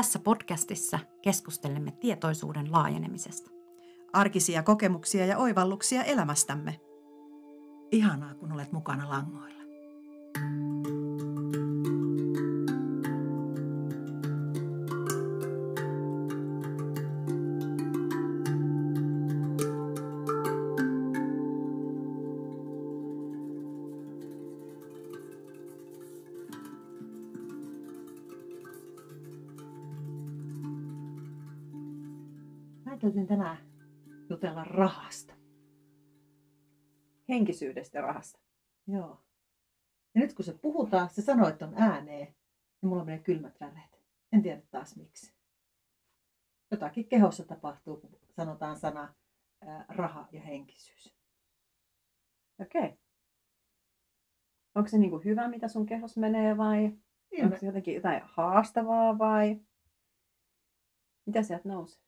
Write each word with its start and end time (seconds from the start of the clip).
Tässä 0.00 0.18
podcastissa 0.18 0.98
keskustelemme 1.22 1.90
tietoisuuden 1.90 2.72
laajenemisesta. 2.72 3.50
Arkisia 4.12 4.62
kokemuksia 4.62 5.26
ja 5.26 5.38
oivalluksia 5.38 6.04
elämästämme. 6.04 6.80
Ihanaa, 7.92 8.34
kun 8.34 8.52
olet 8.52 8.72
mukana 8.72 9.10
langoilla. 9.10 9.59
Henkisyydestä 37.60 37.98
ja 37.98 38.02
rahasta. 38.02 38.38
Joo. 38.86 39.24
Ja 40.14 40.20
nyt 40.20 40.34
kun 40.34 40.44
se 40.44 40.52
puhutaan, 40.52 41.10
se 41.10 41.22
sanoo, 41.22 41.48
että 41.48 41.66
on 41.66 41.74
ääneen, 41.76 42.26
niin 42.82 42.88
mulla 42.90 43.04
menee 43.04 43.18
kylmät 43.18 43.60
väreet. 43.60 44.00
En 44.32 44.42
tiedä 44.42 44.62
taas 44.70 44.96
miksi. 44.96 45.34
Jotakin 46.70 47.08
kehossa 47.08 47.44
tapahtuu, 47.44 47.96
kun 47.96 48.18
sanotaan 48.36 48.76
sana 48.76 49.14
ää, 49.60 49.84
raha 49.88 50.28
ja 50.32 50.40
henkisyys. 50.40 51.14
Okei. 52.60 52.84
Okay. 52.84 52.96
Onko 54.74 54.88
se 54.88 54.98
niinku 54.98 55.18
hyvä, 55.18 55.48
mitä 55.48 55.68
sun 55.68 55.86
kehos 55.86 56.16
menee 56.16 56.56
vai 56.56 56.84
Ilme- 57.32 57.44
onko 57.44 57.56
se 57.56 57.66
jotenkin 57.66 57.94
jotain 57.94 58.22
haastavaa 58.24 59.18
vai 59.18 59.60
mitä 61.26 61.42
sieltä 61.42 61.68
nousee? 61.68 62.02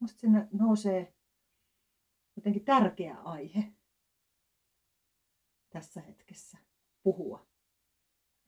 Musta 0.00 0.20
sinne 0.20 0.48
nousee 0.52 1.14
jotenkin 2.36 2.64
tärkeä 2.64 3.18
aihe 3.18 3.72
tässä 5.72 6.00
hetkessä 6.00 6.58
puhua 7.02 7.46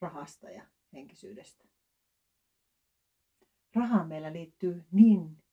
rahasta 0.01 0.51
ja 0.51 0.67
henkisyydestä. 0.93 1.65
Rahaan 3.75 4.09
meillä 4.09 4.33
liittyy 4.33 4.85
niin 4.91 5.45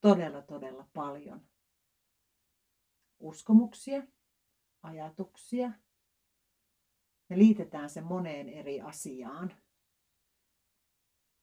todella 0.00 0.42
todella 0.42 0.88
paljon 0.92 1.48
uskomuksia, 3.18 4.02
ajatuksia. 4.82 5.72
Me 7.28 7.38
liitetään 7.38 7.90
se 7.90 8.00
moneen 8.00 8.48
eri 8.48 8.80
asiaan. 8.80 9.56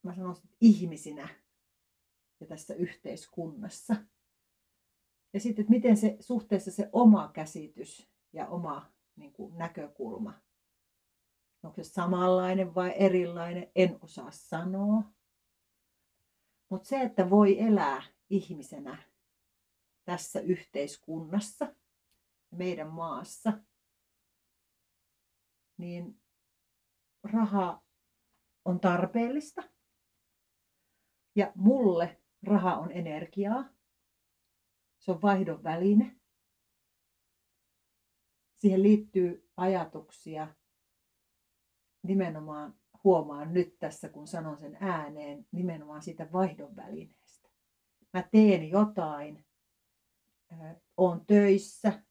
Mä 0.03 0.15
sanoisin, 0.15 0.45
että 0.45 0.57
ihmisinä 0.61 1.29
ja 2.39 2.47
tässä 2.47 2.73
yhteiskunnassa. 2.73 3.95
Ja 5.33 5.39
sitten, 5.39 5.63
että 5.63 5.73
miten 5.73 5.97
se 5.97 6.17
suhteessa 6.19 6.71
se 6.71 6.89
oma 6.91 7.31
käsitys 7.33 8.09
ja 8.33 8.47
oma 8.47 8.92
niin 9.15 9.33
kuin, 9.33 9.57
näkökulma, 9.57 10.33
onko 11.63 11.83
se 11.83 11.89
samanlainen 11.89 12.75
vai 12.75 12.93
erilainen, 12.95 13.71
en 13.75 13.99
osaa 14.01 14.31
sanoa. 14.31 15.03
Mutta 16.69 16.87
se, 16.87 17.01
että 17.01 17.29
voi 17.29 17.61
elää 17.61 18.03
ihmisenä 18.29 19.03
tässä 20.05 20.39
yhteiskunnassa, 20.39 21.75
meidän 22.51 22.87
maassa, 22.87 23.53
niin 25.77 26.21
raha 27.23 27.83
on 28.65 28.79
tarpeellista. 28.79 29.63
Ja 31.35 31.51
mulle 31.55 32.21
raha 32.43 32.75
on 32.75 32.91
energiaa. 32.91 33.69
Se 34.99 35.11
on 35.11 35.21
vaihdon 35.21 35.63
väline. 35.63 36.19
Siihen 38.63 38.83
liittyy 38.83 39.49
ajatuksia. 39.57 40.47
Nimenomaan 42.03 42.75
huomaan 43.03 43.53
nyt 43.53 43.79
tässä, 43.79 44.09
kun 44.09 44.27
sanon 44.27 44.57
sen 44.57 44.77
ääneen, 44.79 45.45
nimenomaan 45.51 46.01
siitä 46.01 46.31
vaihdon 46.31 46.75
välineestä. 46.75 47.49
Mä 48.13 48.23
teen 48.31 48.69
jotain, 48.69 49.45
oon 50.97 51.25
töissä, 51.25 52.03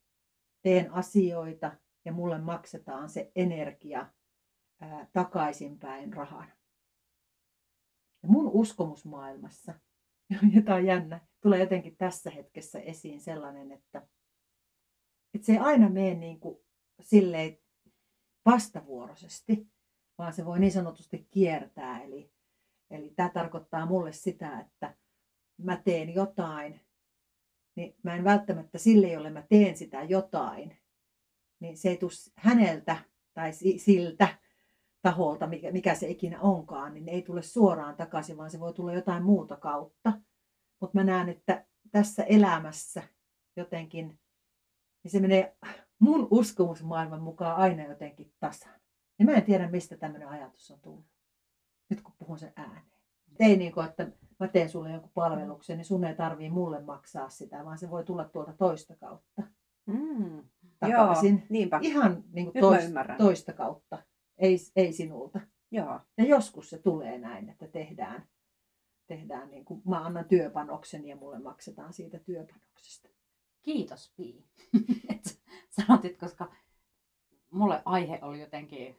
teen 0.62 0.92
asioita 0.92 1.76
ja 2.04 2.12
mulle 2.12 2.38
maksetaan 2.38 3.08
se 3.08 3.32
energia 3.36 4.12
takaisinpäin 5.12 6.12
rahana. 6.12 6.56
Ja 8.22 8.28
mun 8.28 8.48
uskomusmaailmassa, 8.48 9.74
jotain 10.56 10.86
jännä, 10.86 11.20
tulee 11.40 11.60
jotenkin 11.60 11.96
tässä 11.96 12.30
hetkessä 12.30 12.80
esiin 12.80 13.20
sellainen, 13.20 13.72
että, 13.72 14.08
että 15.34 15.46
se 15.46 15.52
ei 15.52 15.58
aina 15.58 15.88
mene 15.88 16.14
niin 16.14 16.40
kuin 16.40 16.58
silleen 17.00 17.58
vastavuoroisesti, 18.46 19.68
vaan 20.18 20.32
se 20.32 20.44
voi 20.44 20.60
niin 20.60 20.72
sanotusti 20.72 21.28
kiertää. 21.30 22.02
Eli, 22.02 22.32
eli 22.90 23.10
tämä 23.10 23.28
tarkoittaa 23.28 23.86
mulle 23.86 24.12
sitä, 24.12 24.60
että 24.60 24.96
mä 25.58 25.76
teen 25.76 26.14
jotain, 26.14 26.80
niin 27.76 27.94
mä 28.02 28.14
en 28.14 28.24
välttämättä 28.24 28.78
sille, 28.78 29.08
jolle 29.08 29.30
mä 29.30 29.42
teen 29.42 29.76
sitä 29.76 30.02
jotain, 30.02 30.76
niin 31.60 31.76
se 31.76 31.88
ei 31.88 31.96
tule 31.96 32.10
häneltä 32.36 32.96
tai 33.34 33.52
siltä 33.76 34.28
taholta, 35.02 35.46
mikä, 35.46 35.72
mikä 35.72 35.94
se 35.94 36.08
ikinä 36.08 36.40
onkaan, 36.40 36.94
niin 36.94 37.08
ei 37.08 37.22
tule 37.22 37.42
suoraan 37.42 37.96
takaisin, 37.96 38.36
vaan 38.36 38.50
se 38.50 38.60
voi 38.60 38.72
tulla 38.72 38.92
jotain 38.92 39.22
muuta 39.22 39.56
kautta. 39.56 40.12
Mutta 40.80 40.98
mä 40.98 41.04
näen, 41.04 41.28
että 41.28 41.66
tässä 41.90 42.22
elämässä 42.22 43.02
jotenkin, 43.56 44.18
niin 45.04 45.12
se 45.12 45.20
menee 45.20 45.56
mun 45.98 46.28
uskomusmaailman 46.30 47.22
mukaan 47.22 47.56
aina 47.56 47.84
jotenkin 47.84 48.32
tasan. 48.40 48.80
Ja 49.18 49.24
mä 49.24 49.32
en 49.32 49.42
tiedä, 49.42 49.70
mistä 49.70 49.96
tämmöinen 49.96 50.28
ajatus 50.28 50.70
on 50.70 50.80
tullut. 50.80 51.06
Nyt 51.88 52.02
kun 52.02 52.14
puhun 52.18 52.38
sen 52.38 52.52
ääneen. 52.56 52.92
Ei 53.40 53.56
niin 53.56 53.72
kuin, 53.72 53.86
että 53.86 54.12
mä 54.40 54.48
teen 54.48 54.68
sulle 54.68 54.90
jonkun 54.90 55.10
palveluksen, 55.14 55.76
niin 55.76 55.84
sun 55.84 56.04
ei 56.04 56.14
tarvii 56.14 56.50
mulle 56.50 56.80
maksaa 56.80 57.28
sitä, 57.28 57.64
vaan 57.64 57.78
se 57.78 57.90
voi 57.90 58.04
tulla 58.04 58.24
tuolta 58.24 58.52
toista 58.52 58.96
kautta. 58.96 59.42
Mm. 59.86 60.42
Takaisin. 60.80 61.34
Joo, 61.34 61.46
niinpä. 61.48 61.78
Ihan 61.82 62.24
niin 62.32 62.52
kuin 62.52 62.60
toista, 62.60 63.04
toista 63.18 63.52
kautta, 63.52 64.02
ei, 64.38 64.56
ei 64.76 64.92
sinulta. 64.92 65.40
Joo. 65.70 66.00
Ja 66.18 66.24
joskus 66.24 66.70
se 66.70 66.78
tulee 66.78 67.18
näin, 67.18 67.48
että 67.48 67.68
tehdään, 67.68 68.26
tehdään 69.06 69.50
niin 69.50 69.64
kuin, 69.64 69.82
mä 69.88 70.04
annan 70.04 70.24
työpanoksen 70.24 71.06
ja 71.06 71.16
mulle 71.16 71.38
maksetaan 71.38 71.92
siitä 71.92 72.18
työpanoksesta. 72.18 73.08
Kiitos 73.62 74.12
Pii, 74.16 74.44
että 75.08 75.30
sanotit, 75.70 76.18
koska 76.18 76.52
mulle 77.50 77.82
aihe 77.84 78.18
oli 78.22 78.40
jotenkin 78.40 78.96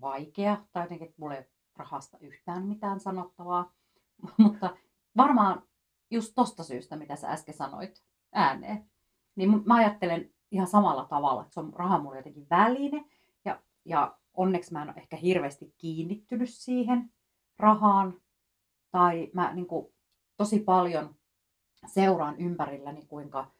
vaikea, 0.00 0.64
tai 0.72 0.84
jotenkin, 0.84 1.08
että 1.08 1.20
mulla 1.20 1.34
ei 1.34 1.44
rahasta 1.76 2.18
yhtään 2.20 2.66
mitään 2.66 3.00
sanottavaa. 3.00 3.72
Mutta 4.38 4.76
varmaan 5.16 5.62
just 6.10 6.32
tosta 6.34 6.64
syystä, 6.64 6.96
mitä 6.96 7.16
sä 7.16 7.28
äsken 7.28 7.54
sanoit 7.54 8.02
ääneen, 8.32 8.90
niin 9.36 9.62
mä 9.66 9.74
ajattelen 9.74 10.34
ihan 10.50 10.66
samalla 10.66 11.04
tavalla, 11.04 11.42
että 11.42 11.54
se 11.54 11.60
on 11.60 11.72
raha 11.72 11.98
mulle 11.98 12.16
jotenkin 12.16 12.46
väline, 12.50 13.04
ja, 13.44 13.62
ja 13.84 14.18
onneksi 14.34 14.72
mä 14.72 14.82
en 14.82 14.88
ole 14.88 14.96
ehkä 14.96 15.16
hirveästi 15.16 15.74
kiinnittynyt 15.78 16.50
siihen 16.50 17.12
rahaan, 17.58 18.20
tai 18.90 19.30
mä 19.32 19.54
niin 19.54 19.66
kuin, 19.66 19.94
tosi 20.36 20.58
paljon 20.60 21.14
seuraan 21.86 22.36
ympärilläni, 22.36 23.06
kuinka 23.06 23.50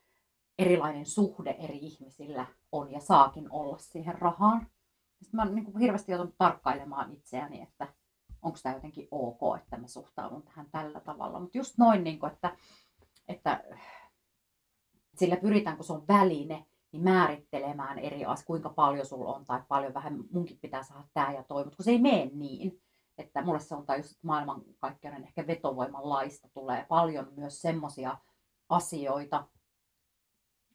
erilainen 0.58 1.06
suhde 1.06 1.56
eri 1.58 1.78
ihmisillä 1.78 2.46
on 2.72 2.92
ja 2.92 3.00
saakin 3.00 3.50
olla 3.50 3.78
siihen 3.78 4.14
rahaan. 4.14 4.66
Sitten 5.22 5.38
mä 5.38 5.42
oon 5.42 5.54
niin 5.54 5.78
hirveästi 5.78 6.12
joutunut 6.12 6.38
tarkkailemaan 6.38 7.12
itseäni, 7.12 7.62
että 7.62 7.94
onko 8.42 8.58
tämä 8.62 8.74
jotenkin 8.74 9.08
ok, 9.10 9.40
että 9.58 9.76
mä 9.76 9.86
suhtaudun 9.86 10.42
tähän 10.42 10.70
tällä 10.70 11.00
tavalla. 11.00 11.40
Mutta 11.40 11.58
just 11.58 11.78
noin, 11.78 12.04
niin 12.04 12.18
kuin, 12.18 12.32
että, 12.32 12.56
että 13.28 13.64
sillä 15.14 15.36
pyritään, 15.36 15.76
kun 15.76 15.84
se 15.84 15.92
on 15.92 16.08
väline, 16.08 16.66
niin 16.92 17.04
määrittelemään 17.04 17.98
eri 17.98 18.24
asioita, 18.24 18.46
kuinka 18.46 18.68
paljon 18.68 19.06
sulla 19.06 19.34
on 19.34 19.44
tai 19.44 19.62
paljon 19.68 19.94
vähän 19.94 20.24
munkin 20.32 20.58
pitää 20.58 20.82
saada 20.82 21.04
tämä 21.14 21.32
ja 21.32 21.42
toi, 21.42 21.64
mutta 21.64 21.76
kun 21.76 21.84
se 21.84 21.90
ei 21.90 21.98
mene 21.98 22.30
niin, 22.34 22.82
että 23.18 23.42
mulle 23.42 23.60
se 23.60 23.74
on 23.74 23.86
tai 23.86 23.98
just 23.98 24.22
maailmankaikkeuden 24.22 25.24
ehkä 25.24 25.46
vetovoiman 25.46 26.08
laista 26.08 26.48
tulee 26.48 26.86
paljon 26.88 27.32
myös 27.36 27.60
semmoisia 27.60 28.18
asioita, 28.68 29.46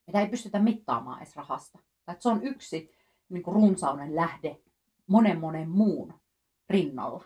mitä 0.07 0.21
ei 0.21 0.29
pystytä 0.29 0.59
mittaamaan 0.59 1.21
edes 1.21 1.35
rahasta. 1.35 1.79
Tai 2.05 2.13
että 2.13 2.23
se 2.23 2.29
on 2.29 2.43
yksi 2.43 2.91
niin 3.29 3.43
kuin 3.43 3.55
runsauden 3.55 4.15
lähde 4.15 4.61
monen 5.07 5.39
monen 5.39 5.69
muun 5.69 6.13
rinnalla. 6.69 7.23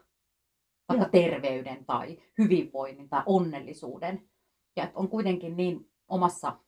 Vaikka 0.89 1.05
Joo. 1.05 1.11
terveyden 1.11 1.85
tai 1.85 2.21
hyvinvoinnin 2.37 3.09
tai 3.09 3.23
onnellisuuden. 3.25 4.29
Ja 4.75 4.83
että 4.83 4.99
on 4.99 5.09
kuitenkin 5.09 5.57
niin 5.57 5.91
omassa 6.07 6.59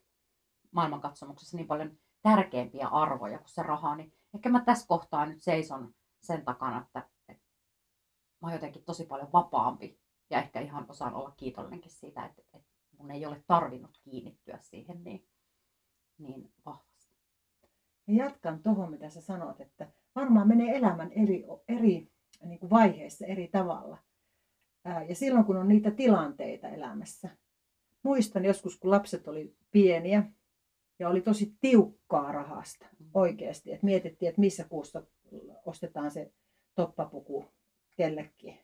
maailmankatsomuksessa 0.71 1.57
niin 1.57 1.67
paljon 1.67 1.97
tärkeämpiä 2.21 2.87
arvoja 2.87 3.37
kuin 3.37 3.49
se 3.49 3.63
raha, 3.63 3.95
niin 3.95 4.13
ehkä 4.35 4.49
mä 4.49 4.63
tässä 4.65 4.87
kohtaa 4.87 5.25
nyt 5.25 5.43
seison 5.43 5.93
sen 6.21 6.45
takana, 6.45 6.81
että, 6.81 7.09
että 7.27 7.43
mä 8.41 8.47
oon 8.47 8.53
jotenkin 8.53 8.83
tosi 8.83 9.05
paljon 9.05 9.31
vapaampi 9.33 9.99
ja 10.29 10.41
ehkä 10.41 10.59
ihan 10.59 10.85
osaan 10.89 11.13
olla 11.13 11.31
kiitollinenkin 11.37 11.91
siitä, 11.91 12.25
että, 12.25 12.41
että 12.53 12.69
mun 12.97 13.11
ei 13.11 13.25
ole 13.25 13.43
tarvinnut 13.47 13.99
kiinnittyä 14.03 14.59
siihen 14.61 15.03
niin, 15.03 15.27
niin 16.19 16.51
vahvasti. 16.65 17.17
Ja 18.07 18.25
jatkan 18.25 18.63
tuohon, 18.63 18.91
mitä 18.91 19.09
sä 19.09 19.21
sanot, 19.21 19.61
että 19.61 19.91
varmaan 20.15 20.47
menee 20.47 20.77
elämän 20.77 21.11
eri, 21.11 21.45
eri 21.67 22.07
niin 22.43 22.59
kuin 22.59 22.69
vaiheissa 22.69 23.25
eri 23.25 23.47
tavalla. 23.47 23.97
Ää, 24.85 25.03
ja 25.03 25.15
silloin, 25.15 25.45
kun 25.45 25.57
on 25.57 25.67
niitä 25.67 25.91
tilanteita 25.91 26.69
elämässä. 26.69 27.29
Muistan 28.03 28.45
joskus, 28.45 28.77
kun 28.77 28.91
lapset 28.91 29.27
oli 29.27 29.55
pieniä 29.71 30.23
ja 30.99 31.09
oli 31.09 31.21
tosi 31.21 31.53
tiukkaa 31.61 32.31
rahasta 32.31 32.85
oikeasti. 33.13 33.71
Että 33.71 33.85
mietittiin, 33.85 34.29
että 34.29 34.41
missä 34.41 34.63
kuussa 34.63 35.03
ostetaan 35.65 36.11
se 36.11 36.31
toppapuku 36.75 37.45
kellekin 37.97 38.59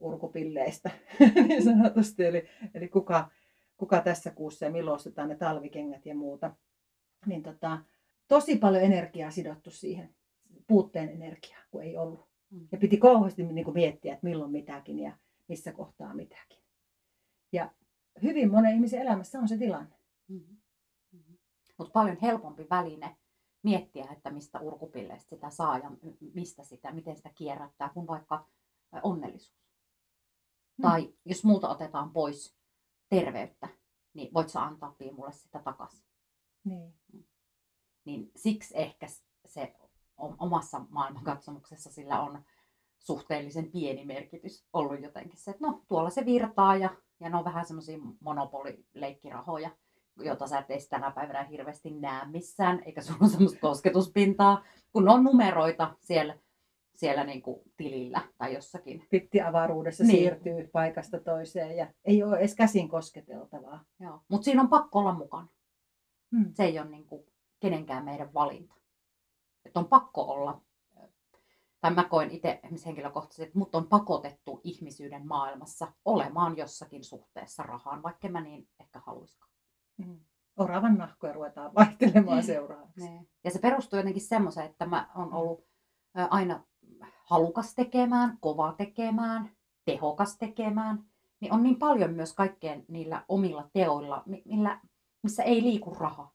urkupilleistä 0.00 0.90
niin 1.48 1.64
sanotusti. 1.64 2.24
Eli, 2.24 2.48
eli 2.74 2.88
kuka, 2.88 3.30
kuka 3.82 4.00
tässä 4.00 4.30
kuussa 4.30 4.64
ja 4.64 4.70
milloin 4.70 4.94
ostetaan 4.94 5.28
ne 5.28 5.36
talvikengät 5.36 6.06
ja 6.06 6.14
muuta. 6.14 6.56
Niin 7.26 7.42
tota, 7.42 7.78
tosi 8.28 8.56
paljon 8.56 8.82
energiaa 8.82 9.30
sidottu 9.30 9.70
siihen 9.70 10.14
puutteen 10.66 11.08
energiaa, 11.08 11.60
kun 11.70 11.82
ei 11.82 11.96
ollut. 11.96 12.28
Mm. 12.50 12.68
Ja 12.72 12.78
piti 12.78 12.96
kauheasti 12.96 13.42
niin 13.42 13.64
kuin 13.64 13.74
miettiä, 13.74 14.14
että 14.14 14.26
milloin 14.26 14.50
mitäkin 14.50 14.98
ja 14.98 15.16
missä 15.48 15.72
kohtaa 15.72 16.14
mitäkin. 16.14 16.58
Ja 17.52 17.70
hyvin 18.22 18.50
monen 18.50 18.74
ihmisen 18.74 19.02
elämässä 19.02 19.38
on 19.38 19.48
se 19.48 19.58
tilanne. 19.58 19.96
Mm-hmm. 20.28 20.56
Mm-hmm. 21.12 21.38
Mutta 21.78 21.92
paljon 21.92 22.18
helpompi 22.22 22.66
väline 22.70 23.16
miettiä, 23.62 24.06
että 24.12 24.30
mistä 24.30 24.60
urkupilleistä 24.60 25.28
sitä 25.28 25.50
saa 25.50 25.78
ja 25.78 25.90
mistä 26.34 26.64
sitä, 26.64 26.92
miten 26.92 27.16
sitä 27.16 27.30
kierrättää, 27.34 27.90
kuin 27.94 28.06
vaikka 28.06 28.46
onnellisuus. 29.02 29.68
Mm. 30.76 30.82
Tai 30.82 31.14
jos 31.24 31.44
multa 31.44 31.68
otetaan 31.68 32.10
pois 32.10 32.61
terveyttä, 33.20 33.68
niin 34.14 34.34
voit 34.34 34.48
sä 34.48 34.62
antaa 34.62 34.96
mulle 35.12 35.32
sitä 35.32 35.58
takaisin. 35.58 36.04
Niin. 36.64 36.94
Niin 38.04 38.30
siksi 38.36 38.74
ehkä 38.76 39.06
se 39.46 39.74
omassa 40.16 40.80
maailmankatsomuksessa 40.88 41.90
sillä 41.90 42.20
on 42.20 42.44
suhteellisen 42.98 43.70
pieni 43.70 44.04
merkitys 44.04 44.66
ollut 44.72 45.00
jotenkin 45.00 45.38
se, 45.38 45.50
että 45.50 45.66
no 45.66 45.82
tuolla 45.88 46.10
se 46.10 46.24
virtaa 46.24 46.76
ja, 46.76 46.90
ja 47.20 47.30
ne 47.30 47.36
on 47.36 47.44
vähän 47.44 47.66
semmoisia 47.66 47.98
monopolileikkirahoja, 48.20 49.70
joita 50.16 50.46
sä 50.46 50.58
et 50.58 50.88
tänä 50.90 51.10
päivänä 51.10 51.44
hirveästi 51.44 51.90
näe 51.90 52.26
missään, 52.26 52.82
eikä 52.84 53.02
sulla 53.02 53.18
ole 53.20 53.30
semmoista 53.30 53.60
kosketuspintaa, 53.60 54.64
kun 54.92 55.08
on 55.08 55.24
numeroita 55.24 55.96
siellä, 56.00 56.38
siellä 56.94 57.24
niin 57.24 57.42
kuin 57.42 57.60
tilillä 57.76 58.28
tai 58.38 58.54
jossakin. 58.54 59.06
Pitti 59.10 59.40
avaruudessa 59.40 60.04
niin. 60.04 60.18
siirtyy 60.18 60.68
paikasta 60.72 61.20
toiseen 61.20 61.76
ja 61.76 61.92
ei 62.04 62.22
ole 62.22 62.38
edes 62.38 62.54
käsin 62.54 62.88
kosketeltavaa. 62.88 63.84
Mutta 64.28 64.44
siinä 64.44 64.62
on 64.62 64.68
pakko 64.68 64.98
olla 64.98 65.14
mukana. 65.14 65.48
Hmm. 66.36 66.54
Se 66.54 66.64
ei 66.64 66.78
ole 66.78 66.88
niin 66.88 67.06
kuin 67.06 67.26
kenenkään 67.60 68.04
meidän 68.04 68.34
valinta. 68.34 68.74
Että 69.64 69.80
on 69.80 69.88
pakko 69.88 70.22
olla, 70.22 70.60
tai 71.80 71.94
mä 71.94 72.04
koen 72.04 72.30
itse 72.30 72.60
henkilökohtaisesti, 72.86 73.42
että 73.42 73.58
mut 73.58 73.74
on 73.74 73.86
pakotettu 73.86 74.60
ihmisyyden 74.64 75.26
maailmassa 75.26 75.92
olemaan 76.04 76.56
jossakin 76.56 77.04
suhteessa 77.04 77.62
rahaan, 77.62 78.02
vaikka 78.02 78.28
mä 78.28 78.40
niin 78.40 78.68
ehkä 78.80 79.00
haluiskaan. 79.06 79.52
Mm. 79.96 80.20
Oravan 80.56 80.94
nahkoja 80.94 81.32
ruvetaan 81.32 81.74
vaihtelemaan 81.74 82.42
seuraavaksi. 82.42 83.00
Ne. 83.00 83.26
Ja 83.44 83.50
se 83.50 83.58
perustuu 83.58 83.98
jotenkin 83.98 84.22
semmoiseen, 84.22 84.66
että 84.66 84.86
mä 84.86 85.10
oon 85.14 85.32
ollut 85.32 85.66
aina 86.14 86.64
halukas 87.24 87.74
tekemään, 87.74 88.38
kova 88.40 88.72
tekemään, 88.72 89.56
tehokas 89.84 90.38
tekemään, 90.38 91.04
niin 91.40 91.52
on 91.52 91.62
niin 91.62 91.78
paljon 91.78 92.14
myös 92.14 92.32
kaikkeen 92.32 92.84
niillä 92.88 93.24
omilla 93.28 93.70
teoilla, 93.72 94.22
millä, 94.26 94.80
missä 95.22 95.42
ei 95.42 95.62
liiku 95.62 95.94
raha. 95.94 96.32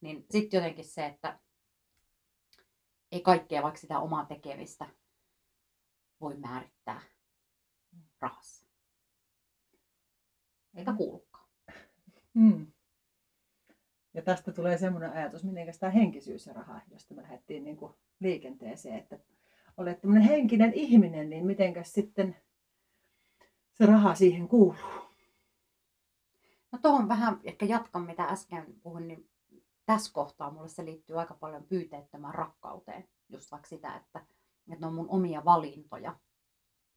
Niin 0.00 0.26
sitten 0.30 0.58
jotenkin 0.58 0.84
se, 0.84 1.06
että 1.06 1.38
ei 3.12 3.20
kaikkea 3.20 3.62
vaikka 3.62 3.80
sitä 3.80 3.98
omaa 3.98 4.24
tekemistä 4.24 4.86
voi 6.20 6.36
määrittää 6.36 7.00
rahassa. 8.20 8.66
Eikä 10.74 10.92
kuulukaan. 10.92 11.48
Mm. 12.34 12.72
Ja 14.14 14.22
tästä 14.22 14.52
tulee 14.52 14.78
semmoinen 14.78 15.12
ajatus, 15.12 15.44
miten 15.44 15.74
tämä 15.80 15.92
henkisyys 15.92 16.46
ja 16.46 16.52
raha, 16.52 16.80
josta 16.90 17.14
me 17.14 17.22
lähdettiin 17.22 17.64
niin 17.64 17.76
kuin 17.76 17.94
liikenteeseen, 18.20 18.98
että 18.98 19.18
olet 19.78 20.00
tämmöinen 20.00 20.28
henkinen 20.28 20.72
ihminen, 20.74 21.30
niin 21.30 21.46
mitenkäs 21.46 21.92
sitten 21.92 22.36
se 23.72 23.86
raha 23.86 24.14
siihen 24.14 24.48
kuuluu? 24.48 25.08
No 26.72 26.78
tuohon 26.82 27.08
vähän 27.08 27.40
ehkä 27.44 27.66
jatkan, 27.66 28.02
mitä 28.02 28.24
äsken 28.24 28.80
puhuin, 28.82 29.08
niin 29.08 29.30
tässä 29.86 30.12
kohtaa 30.12 30.50
mulle 30.50 30.68
se 30.68 30.84
liittyy 30.84 31.20
aika 31.20 31.34
paljon 31.34 31.64
pyyteettömään 31.64 32.34
rakkauteen. 32.34 33.08
Just 33.28 33.50
vaikka 33.50 33.68
sitä, 33.68 33.96
että, 33.96 34.18
että 34.72 34.80
ne 34.80 34.86
on 34.86 34.94
mun 34.94 35.08
omia 35.08 35.44
valintoja. 35.44 36.18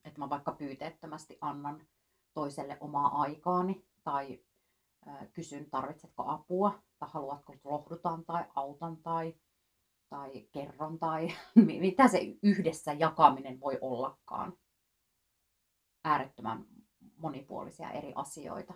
Että 0.03 0.19
mä 0.19 0.29
vaikka 0.29 0.51
pyyteettömästi 0.51 1.37
annan 1.41 1.87
toiselle 2.33 2.77
omaa 2.79 3.21
aikaani 3.21 3.85
tai 4.03 4.39
kysyn, 5.33 5.69
tarvitsetko 5.69 6.23
apua 6.27 6.83
tai 6.99 7.09
haluatko 7.11 7.55
lohdutan 7.63 8.25
tai 8.25 8.45
autan 8.55 8.97
tai, 8.97 9.35
tai 10.11 10.47
kerron 10.51 10.99
tai 10.99 11.27
mitä 11.79 12.07
se 12.07 12.19
yhdessä 12.43 12.93
jakaminen 12.93 13.59
voi 13.59 13.77
ollakaan. 13.81 14.57
Äärettömän 16.03 16.65
monipuolisia 17.17 17.91
eri 17.91 18.13
asioita. 18.15 18.73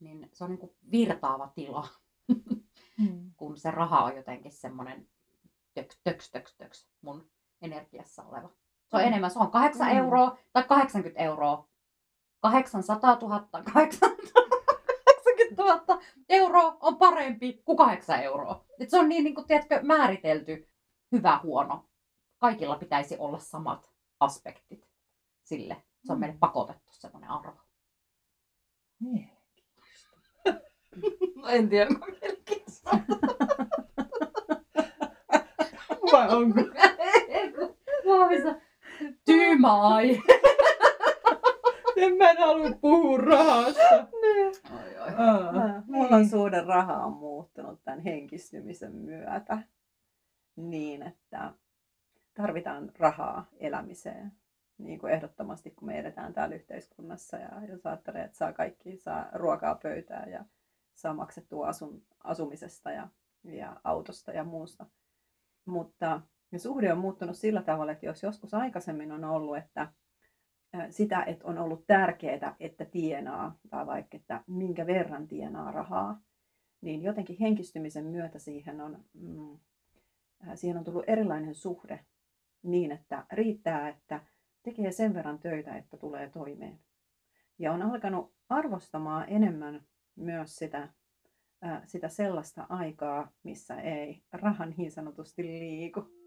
Niin 0.00 0.30
se 0.32 0.44
on 0.44 0.50
niin 0.50 0.58
kuin 0.58 0.76
virtaava 0.90 1.48
tila 1.54 1.88
mm. 2.98 3.32
kun 3.38 3.56
se 3.56 3.70
raha 3.70 4.04
on 4.04 4.16
jotenkin 4.16 4.52
semmoinen 4.52 5.08
töks, 5.74 6.00
töks, 6.04 6.30
töks, 6.30 6.56
töks 6.56 6.88
mun 7.00 7.30
energiassa 7.62 8.22
oleva. 8.22 8.48
Se 8.88 8.96
on 8.96 9.02
mm. 9.02 9.08
enemmän, 9.08 9.30
se 9.30 9.38
on 9.38 9.50
8 9.50 9.86
mm. 9.86 9.96
euroa 9.96 10.38
tai 10.52 10.64
80 10.64 11.20
euroa. 11.20 11.68
800 12.40 13.18
000, 13.22 13.48
80 13.72 14.22
000 14.40 14.59
euroa 16.28 16.76
on 16.80 16.96
parempi 16.96 17.62
kuin 17.64 17.76
8 17.76 18.22
euroa. 18.22 18.64
Et 18.80 18.90
se 18.90 18.98
on 18.98 19.08
niin, 19.08 19.24
niin 19.24 19.34
kuin, 19.34 19.46
tiedätkö, 19.46 19.80
määritelty 19.82 20.68
hyvä, 21.12 21.40
huono. 21.42 21.84
Kaikilla 22.38 22.76
pitäisi 22.76 23.16
olla 23.18 23.38
samat 23.38 23.90
aspektit 24.20 24.88
sille. 25.42 25.76
Se 26.06 26.12
on 26.12 26.18
mm. 26.18 26.20
meille 26.20 26.36
pakotettu 26.40 26.92
semmoinen 26.92 27.30
arvo. 27.30 27.60
Niin. 29.00 29.30
No 31.36 31.48
en 31.48 31.68
tiedä, 31.68 31.90
onko 31.90 32.06
mielenkiintoista. 32.20 32.90
Vai 36.12 36.28
onko? 36.28 36.60
Vahvista. 38.06 38.54
Tyymä 39.24 39.88
aihe. 39.88 40.22
En 41.96 42.16
mä 42.16 42.30
en 42.30 42.38
halua 42.38 42.70
puhua 42.80 43.18
rahasta. 43.18 44.06
Mulla 46.10 46.22
on 46.22 46.28
suhde 46.28 46.60
raha 46.60 47.04
on 47.04 47.12
muuttunut 47.12 47.84
tämän 47.84 48.00
henkistymisen 48.00 48.92
myötä 48.92 49.58
niin, 50.56 51.02
että 51.02 51.54
tarvitaan 52.34 52.92
rahaa 52.98 53.48
elämiseen. 53.56 54.32
Niin 54.78 54.98
kuin 54.98 55.12
ehdottomasti, 55.12 55.70
kun 55.70 55.86
me 55.86 55.98
edetään 55.98 56.32
täällä 56.32 56.54
yhteiskunnassa 56.54 57.36
ja 57.36 57.66
jos 57.68 57.86
ajattelee, 57.86 58.24
että 58.24 58.38
saa 58.38 58.52
kaikki, 58.52 58.96
saa 58.96 59.28
ruokaa 59.32 59.74
pöytään 59.74 60.30
ja 60.30 60.44
saa 60.94 61.14
maksettua 61.14 61.68
asun, 61.68 62.02
asumisesta 62.24 62.90
ja, 62.90 63.08
ja 63.44 63.80
autosta 63.84 64.32
ja 64.32 64.44
muusta. 64.44 64.86
Mutta 65.64 66.20
suhde 66.56 66.92
on 66.92 66.98
muuttunut 66.98 67.36
sillä 67.36 67.62
tavalla, 67.62 67.92
että 67.92 68.06
jos 68.06 68.22
joskus 68.22 68.54
aikaisemmin 68.54 69.12
on 69.12 69.24
ollut, 69.24 69.56
että 69.56 69.92
sitä, 70.90 71.22
että 71.22 71.46
on 71.46 71.58
ollut 71.58 71.86
tärkeää, 71.86 72.56
että 72.60 72.84
tienaa, 72.84 73.58
tai 73.70 73.86
vaikka, 73.86 74.16
että 74.16 74.44
minkä 74.46 74.86
verran 74.86 75.28
tienaa 75.28 75.70
rahaa, 75.72 76.20
niin 76.80 77.02
jotenkin 77.02 77.36
henkistymisen 77.40 78.04
myötä 78.04 78.38
siihen 78.38 78.80
on, 78.80 79.04
mm, 79.14 79.58
siihen 80.54 80.78
on 80.78 80.84
tullut 80.84 81.04
erilainen 81.06 81.54
suhde 81.54 82.04
niin, 82.62 82.92
että 82.92 83.26
riittää, 83.32 83.88
että 83.88 84.20
tekee 84.62 84.92
sen 84.92 85.14
verran 85.14 85.38
töitä, 85.38 85.76
että 85.76 85.96
tulee 85.96 86.28
toimeen. 86.28 86.78
Ja 87.58 87.72
on 87.72 87.82
alkanut 87.82 88.34
arvostamaan 88.48 89.28
enemmän 89.28 89.84
myös 90.16 90.56
sitä, 90.56 90.88
sitä 91.86 92.08
sellaista 92.08 92.66
aikaa, 92.68 93.32
missä 93.42 93.80
ei 93.80 94.22
raha 94.32 94.66
niin 94.66 94.92
sanotusti 94.92 95.42
liiku. 95.42 96.19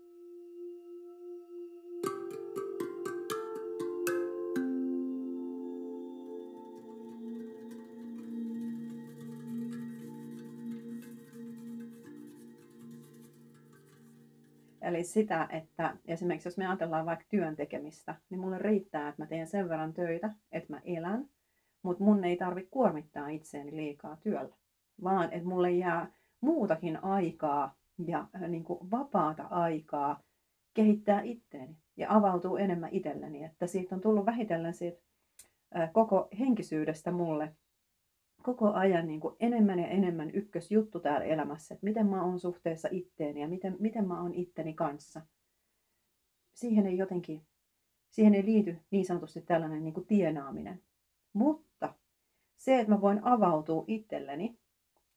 Eli 14.93 15.03
sitä, 15.03 15.47
että 15.51 15.97
esimerkiksi 16.05 16.47
jos 16.47 16.57
me 16.57 16.67
ajatellaan 16.67 17.05
vaikka 17.05 17.25
työn 17.29 17.55
tekemistä, 17.55 18.15
niin 18.29 18.39
mulle 18.39 18.57
riittää, 18.57 19.09
että 19.09 19.21
mä 19.21 19.27
teen 19.27 19.47
sen 19.47 19.69
verran 19.69 19.93
töitä, 19.93 20.33
että 20.51 20.73
mä 20.73 20.81
elän, 20.85 21.29
mutta 21.83 22.03
mun 22.03 22.23
ei 22.23 22.37
tarvitse 22.37 22.69
kuormittaa 22.71 23.27
itseäni 23.27 23.75
liikaa 23.75 24.15
työllä, 24.15 24.55
vaan 25.03 25.33
että 25.33 25.47
mulle 25.47 25.71
jää 25.71 26.11
muutakin 26.41 27.03
aikaa 27.03 27.75
ja 28.05 28.27
äh, 28.35 28.49
niin 28.49 28.63
kuin 28.63 28.91
vapaata 28.91 29.43
aikaa 29.43 30.19
kehittää 30.73 31.21
itteeni 31.21 31.77
ja 31.97 32.15
avautuu 32.15 32.57
enemmän 32.57 32.89
itselleni. 32.93 33.43
Että 33.43 33.67
siitä 33.67 33.95
on 33.95 34.01
tullut 34.01 34.25
vähitellen 34.25 34.73
siitä 34.73 35.01
äh, 35.77 35.93
koko 35.93 36.27
henkisyydestä 36.39 37.11
mulle 37.11 37.55
koko 38.43 38.73
ajan 38.73 39.07
niin 39.07 39.19
kuin 39.19 39.35
enemmän 39.39 39.79
ja 39.79 39.87
enemmän 39.87 40.31
ykkösjuttu 40.31 40.99
täällä 40.99 41.25
elämässä, 41.25 41.73
että 41.73 41.85
miten 41.85 42.07
mä 42.07 42.23
oon 42.23 42.39
suhteessa 42.39 42.87
itteeni 42.91 43.41
ja 43.41 43.47
miten, 43.47 43.75
miten 43.79 44.07
mä 44.07 44.21
oon 44.21 44.33
itteni 44.33 44.73
kanssa. 44.73 45.21
Siihen 46.53 46.85
ei 46.85 46.97
jotenkin, 46.97 47.41
siihen 48.09 48.35
ei 48.35 48.45
liity 48.45 48.77
niin 48.91 49.05
sanotusti 49.05 49.41
tällainen 49.41 49.83
niin 49.83 49.93
kuin 49.93 50.07
tienaaminen. 50.07 50.81
Mutta 51.33 51.93
se, 52.57 52.79
että 52.79 52.93
mä 52.93 53.01
voin 53.01 53.19
avautua 53.23 53.83
itselleni, 53.87 54.57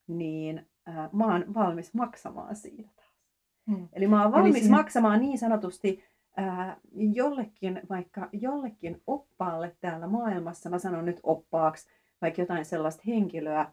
niin 0.06 0.66
ää, 0.87 1.11
mä 1.12 1.33
oon 1.33 1.54
valmis 1.54 1.95
maksamaan 1.95 2.56
siitä 2.56 2.90
taas. 2.97 3.16
Hmm. 3.71 3.88
Eli 3.92 4.06
mä 4.06 4.23
oon 4.23 4.33
valmis 4.33 4.62
siinä... 4.62 4.76
maksamaan 4.76 5.21
niin 5.21 5.38
sanotusti 5.38 6.04
ää, 6.37 6.76
jollekin, 6.92 7.80
vaikka 7.90 8.28
jollekin 8.33 9.02
oppaalle 9.06 9.76
täällä 9.80 10.06
maailmassa, 10.06 10.71
mä 10.71 10.78
sanon 10.78 11.04
nyt 11.04 11.21
oppaaksi, 11.23 11.88
vaikka 12.23 12.42
jotain 12.42 12.64
sellaista 12.64 13.02
henkilöä, 13.06 13.73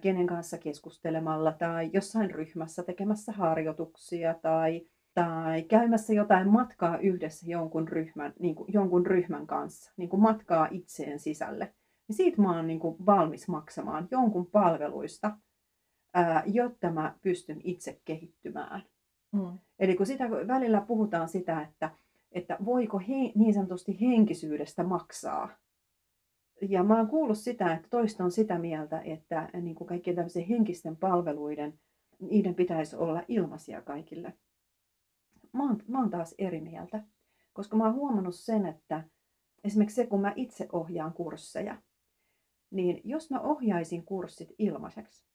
kenen 0.00 0.26
kanssa 0.26 0.58
keskustelemalla 0.58 1.52
tai 1.52 1.90
jossain 1.92 2.30
ryhmässä 2.30 2.82
tekemässä 2.82 3.32
harjoituksia 3.32 4.34
tai, 4.34 4.86
tai 5.14 5.62
käymässä 5.62 6.12
jotain 6.12 6.48
matkaa 6.48 6.98
yhdessä 6.98 7.46
jonkun 7.48 7.88
ryhmän, 7.88 8.32
niin 8.38 8.54
kuin, 8.54 8.72
jonkun 8.72 9.06
ryhmän 9.06 9.46
kanssa, 9.46 9.92
niin 9.96 10.08
kuin 10.08 10.22
matkaa 10.22 10.68
itseen 10.70 11.18
sisälle. 11.18 11.74
Niin 12.08 12.16
siitä 12.16 12.42
mä 12.42 12.56
oon 12.56 12.66
niin 12.66 12.80
kuin 12.80 13.06
valmis 13.06 13.48
maksamaan 13.48 14.08
jonkun 14.10 14.46
palveluista, 14.46 15.36
ää, 16.14 16.42
jotta 16.46 16.90
mä 16.90 17.14
pystyn 17.22 17.60
itse 17.64 18.00
kehittymään. 18.04 18.82
Mm. 19.32 19.58
Eli 19.78 19.96
kun 19.96 20.06
sitä 20.06 20.30
välillä 20.30 20.80
puhutaan 20.80 21.28
sitä, 21.28 21.60
että, 21.62 21.90
että 22.32 22.56
voiko 22.64 22.98
he, 22.98 23.32
niin 23.34 23.54
sanotusti 23.54 24.00
henkisyydestä 24.00 24.84
maksaa, 24.84 25.48
ja 26.62 26.82
mä 26.82 26.96
oon 26.96 27.08
kuullut 27.08 27.38
sitä, 27.38 27.74
että 27.74 27.88
toista 27.88 28.24
on 28.24 28.30
sitä 28.30 28.58
mieltä, 28.58 29.00
että 29.00 29.50
niin 29.60 29.74
kuin 29.74 29.88
kaikkien 29.88 30.16
tämmöisen 30.16 30.46
henkisten 30.46 30.96
palveluiden, 30.96 31.80
niiden 32.20 32.54
pitäisi 32.54 32.96
olla 32.96 33.22
ilmaisia 33.28 33.82
kaikille. 33.82 34.32
Mä 35.52 35.62
oon, 35.62 35.82
mä 35.88 35.98
oon 35.98 36.10
taas 36.10 36.34
eri 36.38 36.60
mieltä, 36.60 37.02
koska 37.52 37.76
mä 37.76 37.84
oon 37.84 37.94
huomannut 37.94 38.34
sen, 38.34 38.66
että 38.66 39.04
esimerkiksi 39.64 39.96
se, 39.96 40.06
kun 40.06 40.20
mä 40.20 40.32
itse 40.36 40.68
ohjaan 40.72 41.12
kursseja, 41.12 41.82
niin 42.70 43.00
jos 43.04 43.30
mä 43.30 43.40
ohjaisin 43.40 44.04
kurssit 44.04 44.54
ilmaiseksi 44.58 45.26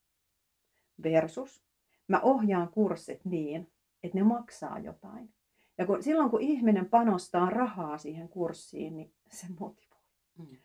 versus 1.04 1.66
mä 2.08 2.20
ohjaan 2.20 2.70
kurssit 2.70 3.26
niin, 3.26 3.72
että 4.04 4.18
ne 4.18 4.24
maksaa 4.24 4.80
jotain. 4.80 5.34
Ja 5.78 5.86
kun, 5.86 6.04
silloin 6.04 6.30
kun 6.30 6.42
ihminen 6.42 6.90
panostaa 6.90 7.50
rahaa 7.50 7.98
siihen 7.98 8.30
kurssiin, 8.30 8.96
niin 8.96 9.14
se 9.32 9.48
motivoi. 9.60 9.91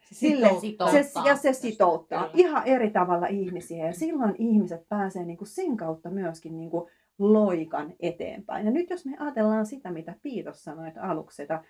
Se 0.00 0.14
Sille, 0.14 0.49
se, 0.90 1.21
ja 1.25 1.37
se 1.37 1.52
sitouttaa 1.52 2.28
Kyllä. 2.28 2.35
ihan 2.35 2.66
eri 2.66 2.90
tavalla 2.90 3.26
ihmisiä. 3.26 3.87
Ja 3.87 3.92
silloin 3.92 4.35
ihmiset 4.38 4.88
pääsee 4.88 5.25
niin 5.25 5.38
kuin 5.38 5.49
sen 5.49 5.76
kautta 5.76 6.11
myöskin 6.11 6.56
niin 6.56 6.71
kuin 6.71 6.90
loikan 7.18 7.95
eteenpäin. 8.00 8.66
Ja 8.66 8.73
nyt 8.73 8.90
jos 8.90 9.06
me 9.06 9.16
ajatellaan 9.18 9.66
sitä, 9.66 9.90
mitä 9.90 10.14
Piitos 10.23 10.64
sanoi 10.64 10.88
että 10.88 11.02
aluksi, 11.02 11.37
sitä, 11.37 11.64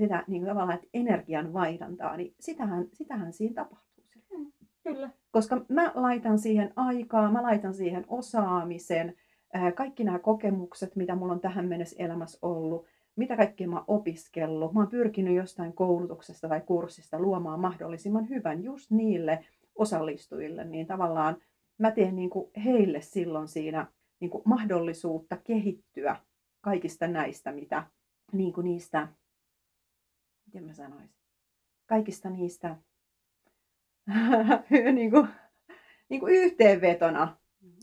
sitä 0.00 0.24
niin 0.26 0.42
kuin 0.42 0.48
tavallaan, 0.48 0.78
että 0.78 0.88
energian 0.94 1.52
vaihdantaa, 1.52 2.16
niin 2.16 2.34
sitähän, 2.40 2.86
sitähän 2.92 3.32
siinä 3.32 3.54
tapahtuu. 3.54 4.04
Mm, 4.36 4.52
kyllä. 4.82 5.10
Koska 5.30 5.64
mä 5.68 5.92
laitan 5.94 6.38
siihen 6.38 6.72
aikaa, 6.76 7.32
mä 7.32 7.42
laitan 7.42 7.74
siihen 7.74 8.04
osaamisen, 8.08 9.14
kaikki 9.74 10.04
nämä 10.04 10.18
kokemukset, 10.18 10.96
mitä 10.96 11.14
mulla 11.14 11.32
on 11.32 11.40
tähän 11.40 11.68
mennessä 11.68 11.96
elämässä 11.98 12.38
ollut, 12.42 12.86
mitä 13.16 13.36
kaikkea 13.36 13.68
mä 13.68 13.76
oon 13.76 13.84
opiskellut. 13.88 14.72
Mä 14.72 14.80
oon 14.80 14.88
pyrkinyt 14.88 15.36
jostain 15.36 15.72
koulutuksesta 15.72 16.48
tai 16.48 16.60
kurssista 16.60 17.18
luomaan 17.18 17.60
mahdollisimman 17.60 18.28
hyvän 18.28 18.64
just 18.64 18.90
niille 18.90 19.44
osallistujille, 19.74 20.64
niin 20.64 20.86
tavallaan 20.86 21.36
mä 21.78 21.90
teen 21.90 22.16
niin 22.16 22.30
kuin 22.30 22.50
heille 22.64 23.00
silloin 23.00 23.48
siinä 23.48 23.86
niin 24.20 24.30
kuin 24.30 24.42
mahdollisuutta 24.44 25.36
kehittyä 25.36 26.16
kaikista 26.60 27.08
näistä, 27.08 27.52
mitä 27.52 27.86
niin 28.32 28.52
kuin 28.52 28.64
niistä, 28.64 29.08
miten 30.46 30.64
mä 30.64 30.72
sanoisin, 30.72 31.10
kaikista 31.86 32.30
niistä 32.30 32.76
niin 34.92 35.10
kuin, 35.10 35.28
niin 36.08 36.20
kuin 36.20 36.34
yhteenvetona. 36.34 37.36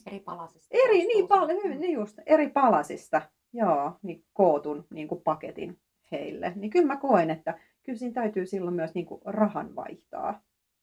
Eri 0.06 0.20
palasista. 0.20 0.68
Eri, 0.72 1.06
niin 1.06 1.28
paljon, 1.28 1.80
niin 1.80 1.94
just, 1.94 2.20
eri 2.26 2.50
palasista 2.50 3.22
joo, 3.54 4.00
niin 4.02 4.26
kootun 4.34 4.88
niin 4.90 5.08
kuin 5.08 5.22
paketin 5.22 5.82
heille. 6.12 6.54
Niin 6.56 6.70
kyllä 6.70 6.88
mä 6.88 6.98
koen, 6.98 7.30
että 7.30 7.60
kyllä 7.84 8.00
siinä 8.00 8.14
täytyy 8.14 8.46
silloin 8.46 8.76
myös 8.76 8.94
niin 8.94 9.06
kuin 9.06 9.22
rahan 9.26 9.76
vaihtaa. 9.76 10.42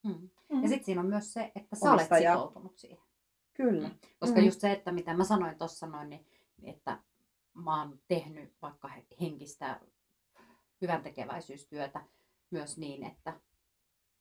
Hmm. 0.09 0.31
Mm. 0.53 0.63
Ja 0.63 0.69
sitten 0.69 0.85
siinä 0.85 1.01
on 1.01 1.07
myös 1.07 1.33
se, 1.33 1.53
että 1.55 1.77
sä 1.77 1.93
olet 1.93 2.09
sitoutunut 2.19 2.79
siihen. 2.79 3.07
Kyllä. 3.55 3.89
Mm. 3.89 3.95
Koska 4.21 4.41
mm. 4.41 4.47
just 4.47 4.61
se, 4.61 4.73
että 4.73 4.93
mitä 4.93 5.15
mä 5.15 5.25
sanoin 5.25 5.59
tuossa 5.59 5.87
noin, 5.87 6.11
niin, 6.11 6.27
että 6.65 6.99
mä 7.55 7.81
oon 7.81 7.99
tehnyt 8.09 8.55
vaikka 8.63 8.91
henkistä 9.21 9.81
hyvän 10.81 11.03
tekeväisyystyötä 11.03 12.05
myös 12.51 12.79
niin, 12.79 13.05
että, 13.05 13.41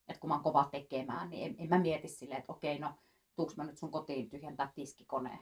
että 0.07 0.19
kun 0.19 0.27
mä 0.27 0.33
oon 0.33 0.43
kova 0.43 0.69
tekemään, 0.71 1.29
niin 1.29 1.45
en, 1.45 1.55
en 1.57 1.69
mä 1.69 1.79
mieti 1.79 2.07
silleen, 2.07 2.39
että 2.39 2.53
okei, 2.53 2.79
no 2.79 2.93
tuuks 3.35 3.57
mä 3.57 3.63
nyt 3.63 3.77
sun 3.77 3.91
kotiin 3.91 4.29
tyhjentää 4.29 4.71
tiskikoneen 4.75 5.39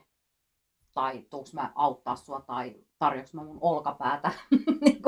tai 0.94 1.22
tuuks 1.30 1.54
mä 1.54 1.72
auttaa 1.74 2.16
sua 2.16 2.40
tai 2.40 2.74
tarjoks 2.98 3.34
mä 3.34 3.44
mun 3.44 3.58
olkapäätä 3.60 4.30
niin 4.80 5.02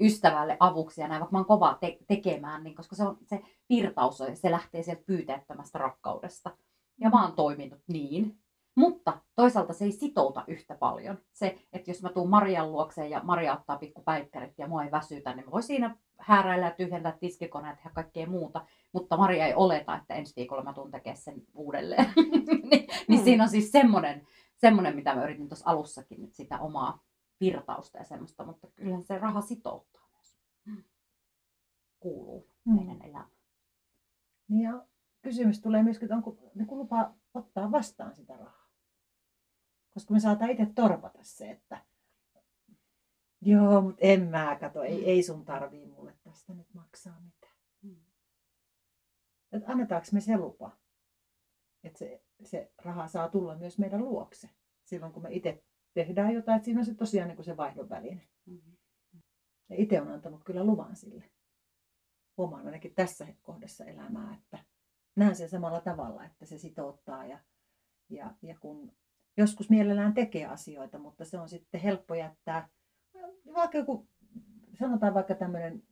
ystävälle 0.00 0.56
avuksi 0.60 1.00
ja 1.00 1.08
näin, 1.08 1.20
vaikka 1.20 1.32
mä 1.32 1.38
oon 1.38 1.46
kova 1.46 1.78
te- 1.80 1.98
tekemään, 2.06 2.64
niin 2.64 2.74
koska 2.74 2.96
se, 2.96 3.04
on, 3.04 3.18
se 3.26 3.40
virtaus 3.68 4.20
on, 4.20 4.36
se 4.36 4.50
lähtee 4.50 4.82
sieltä 4.82 5.02
pyyteettömästä 5.06 5.78
rakkaudesta. 5.78 6.50
Ja 7.00 7.10
mä 7.10 7.22
oon 7.22 7.32
toiminut 7.32 7.80
niin. 7.86 8.38
Mutta 8.74 9.20
toisaalta 9.34 9.72
se 9.72 9.84
ei 9.84 9.92
sitouta 9.92 10.44
yhtä 10.46 10.74
paljon. 10.74 11.18
Se, 11.32 11.58
että 11.72 11.90
jos 11.90 12.02
mä 12.02 12.08
tuun 12.08 12.30
Marian 12.30 12.72
luokseen 12.72 13.10
ja 13.10 13.20
Maria 13.24 13.56
ottaa 13.56 13.78
pikkupäikkärit 13.78 14.58
ja 14.58 14.68
mua 14.68 14.84
ei 14.84 14.90
väsytä, 14.90 15.34
niin 15.34 15.44
mä 15.44 15.50
voin 15.50 15.62
siinä 15.62 15.96
hääräillä 16.18 16.66
ja 16.66 16.72
tyhjentää 16.72 17.16
tiskikoneet 17.20 17.78
ja 17.84 17.90
kaikkea 17.90 18.26
muuta. 18.26 18.66
Mutta 18.92 19.16
Maria 19.16 19.46
ei 19.46 19.54
oleta, 19.54 19.96
että 19.96 20.14
ensi 20.14 20.32
viikolla 20.36 20.62
mä 20.62 20.72
tuun 20.72 20.90
tekemään 20.90 21.16
sen 21.16 21.42
uudelleen. 21.54 22.12
niin, 22.70 22.86
niin 23.08 23.20
mm. 23.20 23.24
siinä 23.24 23.44
on 23.44 23.50
siis 23.50 23.72
semmoinen 23.72 24.26
semmoinen, 24.62 24.96
mitä 24.96 25.14
mä 25.14 25.24
yritin 25.24 25.48
tuossa 25.48 25.70
alussakin 25.70 26.22
nyt 26.22 26.34
sitä 26.34 26.58
omaa 26.58 27.04
virtausta 27.40 27.98
ja 27.98 28.04
semmoista, 28.04 28.44
mutta 28.44 28.68
kyllä 28.74 29.00
se 29.00 29.18
raha 29.18 29.40
sitouttaa 29.40 30.08
myös. 30.12 30.36
Kuuluu 32.00 32.48
mm. 32.64 32.74
meidän 32.74 33.02
elämään. 33.02 33.30
Niin 34.48 34.62
ja 34.62 34.86
kysymys 35.22 35.60
tulee 35.60 35.82
myöskin, 35.82 36.06
että 36.06 36.16
onko 36.16 36.36
ne 36.54 36.66
lupa 36.70 37.14
ottaa 37.34 37.72
vastaan 37.72 38.14
sitä 38.14 38.36
rahaa. 38.36 38.70
Koska 39.94 40.14
me 40.14 40.20
saadaan 40.20 40.50
itse 40.50 40.66
torpata 40.74 41.18
se, 41.22 41.50
että 41.50 41.84
joo, 43.40 43.80
mutta 43.80 44.00
en 44.00 44.28
mä 44.28 44.56
kato, 44.60 44.82
ei, 44.82 45.10
ei 45.10 45.22
sun 45.22 45.44
tarvii 45.44 45.86
mulle 45.86 46.16
tästä 46.22 46.54
nyt 46.54 46.74
maksaa 46.74 47.20
mitään. 47.20 47.56
Mm. 47.82 48.04
Että 49.52 49.72
annetaanko 49.72 50.06
me 50.12 50.20
se 50.20 50.36
lupa? 50.36 50.70
Että 51.84 51.98
se 51.98 52.22
se 52.44 52.72
raha 52.78 53.08
saa 53.08 53.28
tulla 53.28 53.54
myös 53.54 53.78
meidän 53.78 54.04
luokse 54.04 54.48
silloin, 54.84 55.12
kun 55.12 55.22
me 55.22 55.28
itse 55.32 55.62
tehdään 55.94 56.34
jotain. 56.34 56.56
Että 56.56 56.64
siinä 56.64 56.80
on 56.80 56.86
se 56.86 56.94
tosiaan 56.94 57.28
niin 57.28 57.36
kuin 57.36 57.46
se 57.46 57.56
vaihdon 57.56 57.88
väline. 57.88 58.28
Mm-hmm. 58.46 58.76
Ja 59.68 59.76
itse 59.78 60.00
on 60.00 60.08
antanut 60.08 60.44
kyllä 60.44 60.64
luvan 60.64 60.96
sille. 60.96 61.24
Huomaan 62.36 62.66
ainakin 62.66 62.94
tässä 62.94 63.26
kohdassa 63.42 63.84
elämää, 63.84 64.34
että 64.34 64.58
näen 65.16 65.36
sen 65.36 65.48
samalla 65.48 65.80
tavalla, 65.80 66.24
että 66.24 66.46
se 66.46 66.58
sitouttaa 66.58 67.26
ja, 67.26 67.38
ja, 68.08 68.34
ja 68.42 68.58
kun 68.60 68.92
joskus 69.36 69.70
mielellään 69.70 70.14
tekee 70.14 70.46
asioita, 70.46 70.98
mutta 70.98 71.24
se 71.24 71.38
on 71.38 71.48
sitten 71.48 71.80
helppo 71.80 72.14
jättää, 72.14 72.68
vaikka 73.54 73.78
joku, 73.78 74.08
sanotaan 74.78 75.14
vaikka 75.14 75.34
tämmöinen 75.34 75.82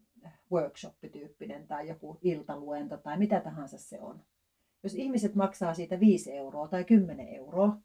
workshop-tyyppinen 0.52 1.66
tai 1.66 1.88
joku 1.88 2.18
iltaluento 2.22 2.96
tai 2.96 3.18
mitä 3.18 3.40
tahansa 3.40 3.78
se 3.78 4.00
on 4.00 4.24
jos 4.82 4.94
ihmiset 4.94 5.34
maksaa 5.34 5.74
siitä 5.74 6.00
5 6.00 6.32
euroa 6.32 6.68
tai 6.68 6.84
10 6.84 7.28
euroa, 7.28 7.76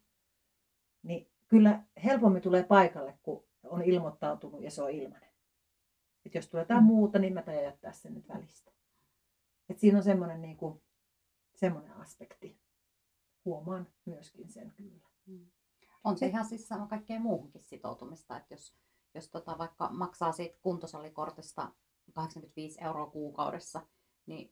niin 1.02 1.30
kyllä 1.48 1.82
helpommin 2.04 2.42
tulee 2.42 2.62
paikalle, 2.62 3.18
kun 3.22 3.44
on 3.62 3.82
ilmoittautunut 3.82 4.62
ja 4.62 4.70
se 4.70 4.82
on 4.82 4.90
ilmainen. 4.90 5.30
Et 6.26 6.34
jos 6.34 6.48
tulee 6.48 6.62
jotain 6.62 6.82
mm. 6.82 6.86
muuta, 6.86 7.18
niin 7.18 7.34
mä 7.34 7.42
tajan 7.42 7.64
jättää 7.64 7.92
sen 7.92 8.14
nyt 8.14 8.28
välistä. 8.28 8.72
Et 9.68 9.78
siinä 9.78 9.98
on 9.98 10.04
semmoinen, 10.04 10.42
niin 10.42 10.56
kuin, 10.56 10.82
semmoinen 11.54 11.92
aspekti. 11.92 12.58
Huomaan 13.44 13.88
myöskin 14.04 14.50
sen 14.50 14.72
kyllä. 14.76 15.08
Mm. 15.26 15.46
On 16.04 16.18
se 16.18 16.26
ihan 16.26 16.44
siis 16.44 16.68
sama 16.68 16.86
kaikkeen 16.86 17.22
muuhunkin 17.22 17.64
sitoutumista, 17.64 18.36
että 18.36 18.54
jos, 18.54 18.76
jos 19.14 19.30
tota 19.30 19.58
vaikka 19.58 19.88
maksaa 19.92 20.32
siitä 20.32 20.58
kuntosalikortista 20.62 21.72
85 22.12 22.84
euroa 22.84 23.10
kuukaudessa, 23.10 23.86
niin 24.26 24.50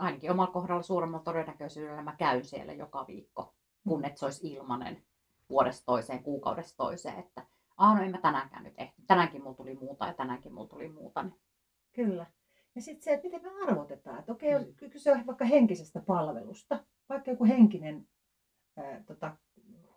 ainakin 0.00 0.30
omalla 0.30 0.52
kohdalla 0.52 0.82
suuremmalla 0.82 1.24
todennäköisyydellä 1.24 2.02
mä 2.02 2.16
käyn 2.16 2.44
siellä 2.44 2.72
joka 2.72 3.04
viikko, 3.08 3.54
kun 3.88 4.04
et 4.04 4.16
se 4.16 4.24
olisi 4.24 4.48
ilmanen 4.52 5.02
vuodesta 5.50 5.84
toiseen, 5.84 6.22
kuukaudesta 6.22 6.76
toiseen, 6.76 7.18
että 7.18 7.46
aah 7.76 7.96
no 7.96 8.02
en 8.02 8.10
mä 8.10 8.18
tänäänkään 8.18 8.64
nyt 8.64 8.74
ehti. 8.78 9.02
Tänäänkin 9.06 9.42
mulla 9.42 9.56
tuli 9.56 9.74
muuta 9.74 10.06
ja 10.06 10.14
tänäänkin 10.14 10.52
mulla 10.54 10.68
tuli 10.68 10.88
muuta. 10.88 11.22
Niin. 11.22 11.34
Kyllä. 11.92 12.26
Ja 12.74 12.82
sitten 12.82 13.02
se, 13.02 13.12
että 13.12 13.26
miten 13.28 13.42
me 13.42 13.62
arvotetaan. 13.62 14.18
Että 14.18 14.32
okei, 14.32 14.58
Mm. 14.58 14.74
mm. 14.80 14.90
kyse 14.90 15.12
on 15.12 15.26
vaikka 15.26 15.44
henkisestä 15.44 16.00
palvelusta, 16.00 16.84
vaikka 17.08 17.30
joku 17.30 17.44
henkinen 17.44 18.08
ää, 18.76 19.02
tota, 19.06 19.36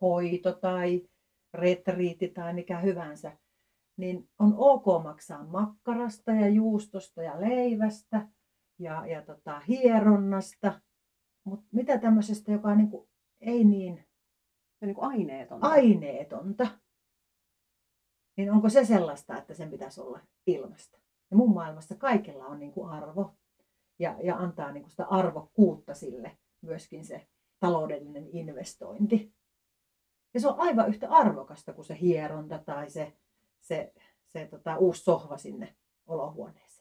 hoito 0.01 0.53
tai 0.53 1.07
retriitti 1.53 2.27
tai 2.27 2.53
mikä 2.53 2.79
hyvänsä, 2.79 3.37
niin 3.97 4.29
on 4.39 4.53
ok 4.57 4.85
maksaa 5.03 5.43
makkarasta 5.43 6.31
ja 6.31 6.49
juustosta 6.49 7.23
ja 7.23 7.41
leivästä 7.41 8.27
ja, 8.83 9.07
ja 9.07 9.21
tota, 9.21 9.59
hieronnasta. 9.59 10.81
Mutta 11.43 11.65
mitä 11.71 11.97
tämmöisestä, 11.97 12.51
joka 12.51 12.69
on 12.69 12.77
niinku, 12.77 13.09
ei 13.41 13.63
niin 13.63 13.97
Se 14.75 14.85
on 14.85 14.87
niin 14.87 14.95
kuin 14.95 15.11
aineetonta. 15.11 15.67
aineetonta, 15.67 16.67
niin 18.37 18.51
onko 18.51 18.69
se 18.69 18.85
sellaista, 18.85 19.37
että 19.37 19.53
sen 19.53 19.71
pitäisi 19.71 20.01
olla 20.01 20.19
ilmasta? 20.47 20.97
Ja 21.31 21.37
mun 21.37 21.53
maailmassa 21.53 21.95
kaikella 21.95 22.45
on 22.45 22.59
niin 22.59 22.71
kuin 22.71 22.89
arvo 22.89 23.33
ja, 23.99 24.17
ja 24.23 24.37
antaa 24.37 24.71
niin 24.71 24.83
kuin 24.83 24.91
sitä 24.91 25.05
arvokkuutta 25.05 25.93
sille 25.93 26.37
myöskin 26.61 27.05
se 27.05 27.27
taloudellinen 27.59 28.27
investointi. 28.31 29.33
Ja 30.33 30.39
se 30.39 30.47
on 30.47 30.59
aivan 30.59 30.89
yhtä 30.89 31.09
arvokasta 31.09 31.73
kuin 31.73 31.85
se 31.85 31.97
hieronta 32.01 32.59
tai 32.59 32.89
se, 32.89 33.13
se, 33.59 33.93
se 34.33 34.47
tota, 34.47 34.77
uusi 34.77 35.03
sohva 35.03 35.37
sinne 35.37 35.75
olohuoneeseen. 36.07 36.72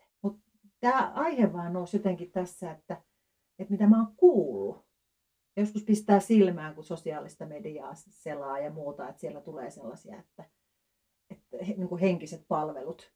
Tämä 0.82 1.12
aihe 1.14 1.52
vaan 1.52 1.72
nousi 1.72 1.96
jotenkin 1.96 2.32
tässä, 2.32 2.70
että, 2.70 3.02
että 3.58 3.72
mitä 3.72 3.86
mä 3.86 3.96
oon 3.96 4.16
kuullut. 4.16 4.86
Joskus 5.56 5.84
pistää 5.84 6.20
silmään, 6.20 6.74
kun 6.74 6.84
sosiaalista 6.84 7.46
mediaa 7.46 7.94
selaa 7.94 8.58
ja 8.58 8.70
muuta, 8.70 9.08
että 9.08 9.20
siellä 9.20 9.40
tulee 9.40 9.70
sellaisia, 9.70 10.18
että, 10.18 10.50
että 11.30 11.56
niin 11.56 11.88
kuin 11.88 12.00
henkiset 12.00 12.44
palvelut, 12.48 13.12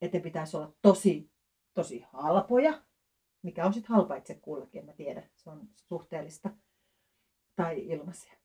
että 0.00 0.20
pitäisi 0.20 0.56
olla 0.56 0.74
tosi, 0.82 1.32
tosi 1.74 2.04
halpoja, 2.12 2.82
mikä 3.42 3.66
on 3.66 3.72
sitten 3.72 3.96
halpa 3.96 4.16
itse 4.16 4.34
kullekin, 4.34 4.78
en 4.78 4.86
mä 4.86 4.92
tiedä, 4.92 5.28
se 5.36 5.50
on 5.50 5.68
suhteellista, 5.74 6.50
tai 7.56 7.86
ilmaisia. 7.86 8.38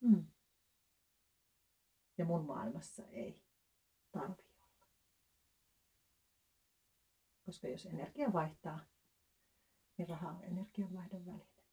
Mm. 0.00 0.26
Ja 2.18 2.24
mun 2.24 2.46
maailmassa 2.46 3.02
ei 3.08 3.42
tarvi 4.12 4.44
olla. 4.60 4.86
Koska 7.54 7.68
jos 7.68 7.86
energia 7.86 8.32
vaihtaa, 8.32 8.80
niin 9.98 10.08
raha 10.08 10.30
on 10.30 10.44
energianvaihdon 10.44 11.26
väline. 11.26 11.64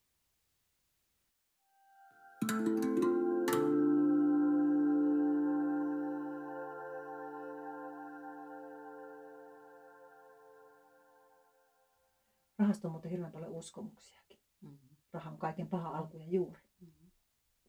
Rahasta 12.59 12.88
on 12.88 12.91
muuten 12.91 13.11
hirveän 13.11 13.31
paljon 13.31 13.51
uskomuksiakin. 13.51 14.39
Mm-hmm. 14.61 14.89
Raha 15.13 15.31
on 15.31 15.38
kaiken 15.38 15.67
paha 15.67 15.97
alku 15.97 16.17
ja 16.17 16.25
juuri. 16.25 16.61
Mm-hmm. 16.79 17.11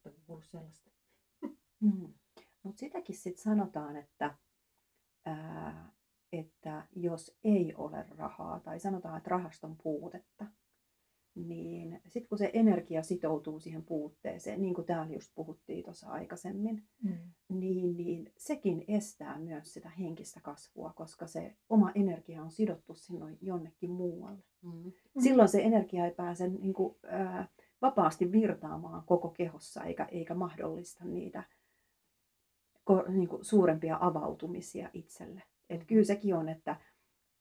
Oletteko 0.04 0.26
kuullut 0.26 0.44
sellaista? 0.44 0.90
Mm. 1.80 2.14
Mutta 2.62 2.80
sitäkin 2.80 3.16
sitten 3.16 3.42
sanotaan, 3.42 3.96
että, 3.96 4.38
ää, 5.26 5.92
että 6.32 6.86
jos 6.96 7.38
ei 7.44 7.74
ole 7.76 8.04
rahaa, 8.10 8.60
tai 8.60 8.80
sanotaan, 8.80 9.16
että 9.18 9.30
rahaston 9.30 9.76
puutetta, 9.82 10.46
niin 11.34 12.00
sitten 12.06 12.28
kun 12.28 12.38
se 12.38 12.50
energia 12.54 13.02
sitoutuu 13.02 13.60
siihen 13.60 13.84
puutteeseen, 13.84 14.62
niin 14.62 14.74
kuin 14.74 14.86
täällä 14.86 15.14
just 15.14 15.32
puhuttiin 15.34 15.84
tuossa 15.84 16.08
aikaisemmin, 16.08 16.82
Mm. 17.02 17.18
niin, 17.48 17.96
niin 17.96 18.32
sekin 18.36 18.84
estää 18.88 19.38
myös 19.38 19.72
sitä 19.74 19.88
henkistä 19.88 20.40
kasvua, 20.40 20.92
koska 20.96 21.26
se 21.26 21.56
oma 21.68 21.92
energia 21.94 22.42
on 22.42 22.50
sidottu 22.50 22.94
sinne 22.94 23.36
jonnekin 23.40 23.90
muualle. 23.90 24.42
Mm-hmm. 24.62 24.92
Silloin 25.18 25.48
se 25.48 25.62
energia 25.62 26.04
ei 26.06 26.14
pääse 26.14 26.48
niin 26.48 26.72
kuin, 26.72 26.96
ää, 27.06 27.48
vapaasti 27.82 28.32
virtaamaan 28.32 29.02
koko 29.06 29.28
kehossa 29.28 29.84
eikä, 29.84 30.04
eikä 30.04 30.34
mahdollista 30.34 31.04
niitä 31.04 31.44
ko, 32.84 33.04
niin 33.08 33.28
kuin 33.28 33.44
suurempia 33.44 33.98
avautumisia 34.00 34.90
itselle. 34.92 35.42
Et 35.72 35.84
kyllä 35.86 36.04
sekin 36.04 36.34
on, 36.34 36.48
että, 36.48 36.76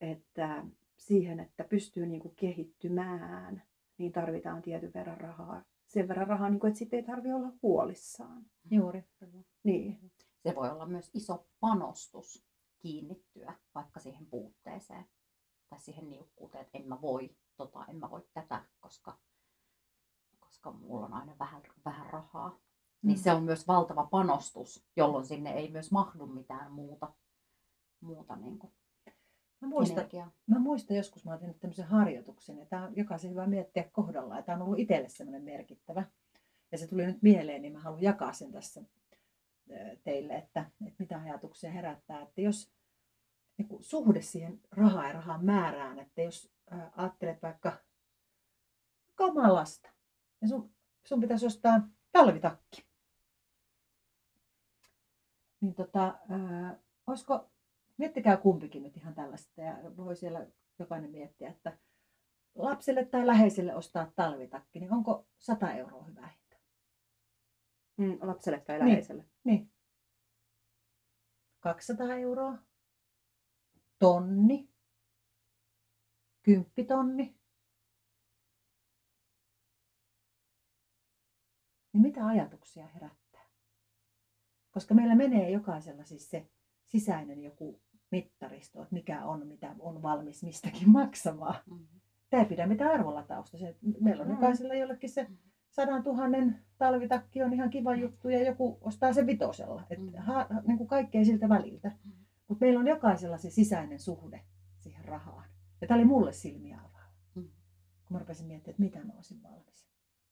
että 0.02 0.66
siihen, 0.98 1.40
että 1.40 1.64
pystyy 1.64 2.06
niin 2.06 2.22
kuin 2.22 2.36
kehittymään, 2.36 3.64
niin 3.98 4.12
tarvitaan 4.12 4.62
tietyn 4.62 4.94
verran 4.94 5.18
rahaa. 5.22 5.64
Sen 5.88 6.08
verran 6.08 6.28
rahaa, 6.28 6.50
niin 6.50 6.60
kuin, 6.60 6.70
että 6.70 6.80
sitten 6.80 7.00
ei 7.00 7.06
tarvitse 7.06 7.36
olla 7.36 7.52
huolissaan. 7.62 8.46
Juuri. 8.72 9.04
Niin. 9.64 10.12
Se 10.44 10.56
voi 10.56 10.70
olla 10.70 10.86
myös 10.86 11.10
iso 11.14 11.48
panostus 11.60 12.46
kiinnittyä 12.80 13.54
vaikka 13.76 14.00
siihen 14.00 14.26
puutteeseen 14.26 15.06
tai 15.70 15.80
siihen 15.80 16.10
niukkuuteen, 16.10 16.66
että 16.66 16.78
en 16.78 16.88
mä 16.88 17.02
voi 17.02 17.36
tota, 17.58 17.86
en 17.88 17.96
mä 18.00 18.10
voi 18.10 18.22
tätä, 18.34 18.66
koska, 18.80 19.20
koska 20.40 20.72
mulla 20.72 21.06
on 21.06 21.14
aina 21.14 21.36
vähän, 21.40 21.62
vähän 21.86 22.10
rahaa. 22.10 22.60
Niin 23.02 23.18
Mm. 23.18 23.22
se 23.22 23.32
on 23.32 23.44
myös 23.44 23.68
valtava 23.68 24.06
panostus, 24.12 24.88
jolloin 24.96 25.26
sinne 25.26 25.52
ei 25.52 25.72
myös 25.72 25.92
mahdu 25.92 26.26
mitään 26.26 26.72
muuta, 26.72 27.14
muuta 28.02 28.36
niin 28.36 28.60
kuin 28.60 28.74
Mä 29.62 29.68
muistan, 29.68 29.98
energiaa. 29.98 30.32
mä 30.48 30.60
muistan 30.60 30.98
joskus, 30.98 31.26
mä 31.26 31.32
oon 31.32 31.40
tehnyt 31.40 31.60
tämmöisen 31.60 31.86
harjoituksen, 31.86 32.58
ja 32.58 32.66
tämä 32.66 32.84
on 32.86 32.96
jokaisen 32.96 33.32
hyvä 33.32 33.48
miettiä 33.48 33.90
kohdallaan, 33.92 34.40
ja 34.40 34.44
tämä 34.44 34.56
on 34.56 34.62
ollut 34.62 34.80
itselle 34.80 35.10
semmoinen 35.10 35.44
merkittävä. 35.44 36.04
Ja 36.72 36.78
se 36.78 36.88
tuli 36.88 37.06
nyt 37.06 37.22
mieleen, 37.22 37.62
niin 37.62 37.74
mä 37.74 37.80
haluan 37.80 38.02
jakaa 38.02 38.34
sen 38.34 38.52
tässä 38.52 38.82
teille, 40.04 40.36
että, 40.36 40.66
että 40.88 40.96
mitä 41.00 41.22
ajatuksia 41.22 41.72
herättää. 41.72 42.22
Että 42.22 42.42
jos 42.42 42.72
niin 43.58 43.68
kuin 43.68 43.84
suhde 43.84 44.22
siihen 44.22 44.60
rahaan 44.72 45.08
ja 45.08 45.14
rahan 45.14 45.46
määrään, 45.46 46.00
että 46.00 46.22
jos 46.22 46.52
ää, 46.70 46.92
ajattelet 46.96 47.42
vaikka 47.42 47.78
omaa 49.20 49.54
lasta, 49.54 49.90
ja 50.42 50.48
sun, 50.48 50.72
sun 51.06 51.22
pitäisi 51.22 51.46
ostaa 51.46 51.82
talvitakki, 52.12 52.86
niin 55.62 55.76
tota, 55.76 56.20
ää, 56.30 56.80
olisiko 57.08 57.51
miettikää 58.02 58.38
kumpikin 58.38 58.84
nyt 58.84 58.98
ihan 58.98 59.14
tällaista 59.14 59.62
ja 59.62 59.98
voi 59.98 60.16
siellä 60.16 60.48
jokainen 60.80 61.12
miettiä, 61.12 61.50
että 61.50 61.78
lapselle 62.56 63.06
tai 63.06 63.28
läheiselle 63.28 63.76
ostaa 63.76 64.12
talvitakki, 64.16 64.80
niin 64.80 64.94
onko 64.94 65.28
100 65.38 65.74
euroa 65.74 66.04
hyvä 66.04 66.28
hinta? 66.28 66.58
Mm, 67.98 68.18
lapselle 68.22 68.60
tai 68.60 68.80
Niin. 68.80 68.90
läheiselle. 68.90 69.26
Niin. 69.44 69.72
200 71.60 72.16
euroa, 72.16 72.58
tonni, 74.00 74.70
kymppitonni. 76.44 77.38
Niin 81.94 82.02
mitä 82.02 82.26
ajatuksia 82.28 82.88
herättää? 82.88 83.46
Koska 84.72 84.94
meillä 84.94 85.16
menee 85.16 85.50
jokaisella 85.50 86.04
siis 86.04 86.30
se 86.30 86.50
sisäinen 86.88 87.44
joku 87.44 87.82
mittaristo, 88.12 88.82
että 88.82 88.94
mikä 88.94 89.26
on, 89.26 89.48
mitä 89.48 89.76
on 89.80 90.02
valmis 90.02 90.44
mistäkin 90.44 90.90
maksamaan. 91.00 91.56
Mm. 91.72 91.88
Tämä 92.30 92.44
ei 92.44 92.50
pidä 92.50 92.68
mitään 92.68 92.92
arvolatausta. 92.92 93.58
Se, 93.58 93.76
meillä 94.02 94.22
on 94.22 94.28
Mm. 94.30 94.34
jokaisella 94.36 94.74
jollekin 94.74 95.10
se 95.10 95.28
sadan 95.70 96.04
tuhannen 96.04 96.60
talvitakki 96.78 97.44
on 97.44 97.54
ihan 97.54 97.70
kiva 97.70 97.96
juttu 97.96 98.30
ja 98.30 98.44
joku 98.44 98.78
ostaa 98.82 99.14
sen 99.14 99.28
vitosella. 99.28 99.84
Et 99.90 100.00
Mm. 100.00 100.12
ha, 100.18 100.48
niin 100.68 100.78
kuin 100.78 100.88
kaikkea 100.88 101.26
siltä 101.26 101.50
väliltä. 101.50 101.92
Mm. 102.06 102.12
Mutta 102.48 102.66
meillä 102.66 102.80
on 102.80 102.88
jokaisella 102.88 103.38
se 103.38 103.50
sisäinen 103.50 104.00
suhde 104.00 104.42
siihen 104.80 105.06
rahaan. 105.06 105.50
Ja 105.82 105.88
tämä 105.88 105.96
oli 105.98 106.06
mulle 106.06 106.34
silmiä 106.34 106.78
avaava. 106.80 107.14
Mm. 107.36 107.44
Kun 108.06 108.16
mä 108.16 108.20
rupesin 108.20 108.48
miettimään, 108.48 108.74
että 108.76 109.00
mitä 109.00 109.08
mä 109.08 109.14
olisin 109.16 109.44
valmis. 109.44 109.88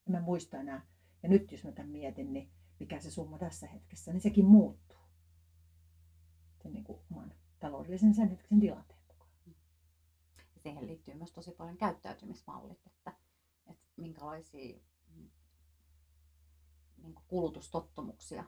En 0.08 0.12
mä 0.12 0.22
muista 0.22 0.58
enää. 0.58 0.82
Ja 1.24 1.30
nyt 1.30 1.52
jos 1.52 1.63
mä 1.63 1.72
tämän 1.72 1.92
mietin, 1.92 2.34
niin 2.34 2.50
mikä 2.80 3.00
se 3.00 3.12
summa 3.12 3.38
tässä 3.38 3.68
hetkessä, 3.68 4.12
niin 4.13 4.22
sekin 4.22 4.46
muuttuu. 4.46 4.98
Sen 6.63 6.74
niin 6.74 6.84
kuin 6.84 7.00
oman 7.12 7.34
taloudellisen 7.60 8.13
sen 8.13 8.30
hetken 8.30 8.60
tilanteen 8.60 9.00
mukaan. 9.08 9.30
Ja 10.56 10.62
siihen 10.62 10.88
liittyy 10.88 11.13
myös 11.13 11.32
tosi 11.32 11.52
paljon 11.52 11.78
käyttäytymismallit, 11.78 12.88
että, 12.88 13.13
että 13.67 13.86
minkälaisia 13.98 14.80
mm, 15.15 15.30
niin 16.98 17.13
kuin 17.13 17.26
kulutustottumuksia 17.28 18.43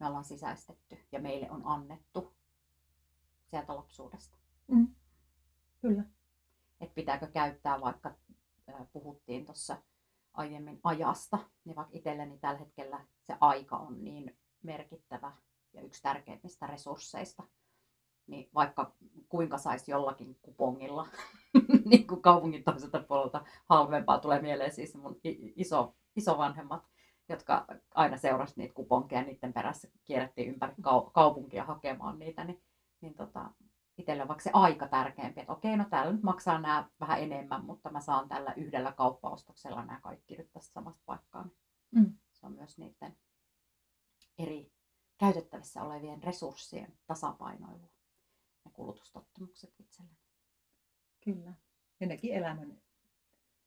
me 0.00 0.06
ollaan 0.06 0.24
sisäistetty 0.24 0.98
ja 1.12 1.20
meille 1.20 1.50
on 1.50 1.62
annettu 1.64 2.34
sieltä 3.46 3.76
lapsuudesta. 3.76 4.38
Mm. 4.68 4.94
Kyllä. 5.80 6.04
Että 6.80 6.94
pitääkö 6.94 7.26
käyttää, 7.26 7.80
vaikka 7.80 8.14
puhuttiin 8.92 9.44
tuossa 9.46 9.82
aiemmin 10.32 10.80
ajasta, 10.84 11.38
niin 11.64 11.76
vaikka 11.76 11.96
itselleni 11.96 12.38
tällä 12.38 12.58
hetkellä 12.58 13.06
se 13.22 13.36
aika 13.40 13.76
on 13.76 14.04
niin 14.04 14.38
merkittävä 14.62 15.36
ja 15.72 15.82
yksi 15.82 16.02
tärkeimmistä 16.02 16.66
resursseista. 16.66 17.42
Niin 18.26 18.50
vaikka 18.54 18.92
kuinka 19.28 19.58
saisi 19.58 19.90
jollakin 19.90 20.38
kupongilla, 20.42 21.06
niin 21.90 22.06
kuin 22.06 22.22
kaupungin 22.22 22.64
toiselta 22.64 23.00
puolelta 23.00 23.44
halvempaa 23.68 24.18
tulee 24.18 24.42
mieleen 24.42 24.72
siis 24.72 24.94
mun 24.94 25.20
iso, 25.56 25.94
isovanhemmat, 26.16 26.88
jotka 27.28 27.66
aina 27.94 28.16
seurasivat 28.16 28.56
niitä 28.56 28.74
kuponkeja 28.74 29.22
niiden 29.22 29.52
perässä 29.52 29.88
kierrettiin 30.04 30.48
ympäri 30.48 30.74
kaupunkia 31.12 31.64
hakemaan 31.64 32.18
niitä, 32.18 32.44
niin, 32.44 32.62
niin 33.00 33.14
tota, 33.14 33.50
itselle 33.98 34.22
on 34.22 34.28
vaikka 34.28 34.42
se 34.44 34.50
aika 34.52 34.88
tärkeämpi, 34.88 35.40
että 35.40 35.52
okei, 35.52 35.76
no 35.76 35.84
täällä 35.90 36.12
nyt 36.12 36.22
maksaa 36.22 36.60
nämä 36.60 36.88
vähän 37.00 37.20
enemmän, 37.20 37.64
mutta 37.64 37.90
mä 37.90 38.00
saan 38.00 38.28
tällä 38.28 38.52
yhdellä 38.56 38.92
kauppaostoksella 38.92 39.84
nämä 39.84 40.00
kaikki 40.00 40.36
nyt 40.36 40.52
tästä 40.52 40.72
samasta 40.72 41.02
paikkaan. 41.06 41.50
Mm. 41.90 42.18
Se 42.32 42.46
on 42.46 42.52
myös 42.52 42.78
niiden 42.78 43.16
eri 44.38 44.72
käytettävissä 45.18 45.82
olevien 45.82 46.22
resurssien 46.22 46.98
tasapainoilua 47.06 47.93
kulutustottumukset 48.74 49.74
itselleni. 49.80 50.16
Kyllä. 51.24 51.52
Ja 52.00 52.06
nekin 52.06 52.34
elämän 52.34 52.82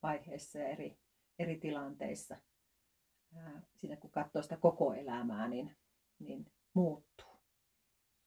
vaiheissa 0.04 0.60
ja 0.60 0.68
eri, 0.68 0.98
eri 1.40 1.58
tilanteissa. 1.58 2.38
Siinä 3.76 3.96
kun 3.96 4.10
katsoo 4.10 4.42
sitä 4.42 4.58
koko 4.58 4.94
elämää, 4.94 5.48
niin, 5.48 5.78
niin 6.20 6.52
muuttuu. 6.74 7.28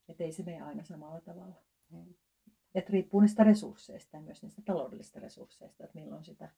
Että 0.09 0.25
ei 0.25 0.33
se 0.33 0.43
mene 0.43 0.63
aina 0.63 0.83
samalla 0.83 1.21
tavalla. 1.21 1.55
Mm. 1.91 2.15
Et 2.75 2.91
riippuu 2.91 3.21
niistä 3.21 3.45
resursseista 3.45 4.17
ja 4.17 4.23
myös 4.23 4.43
niistä 4.43 4.63
taloudellisista 4.65 5.21
resursseista, 5.21 5.85
että 5.85 5.99
milloin 5.99 6.25
sitä. 6.25 6.51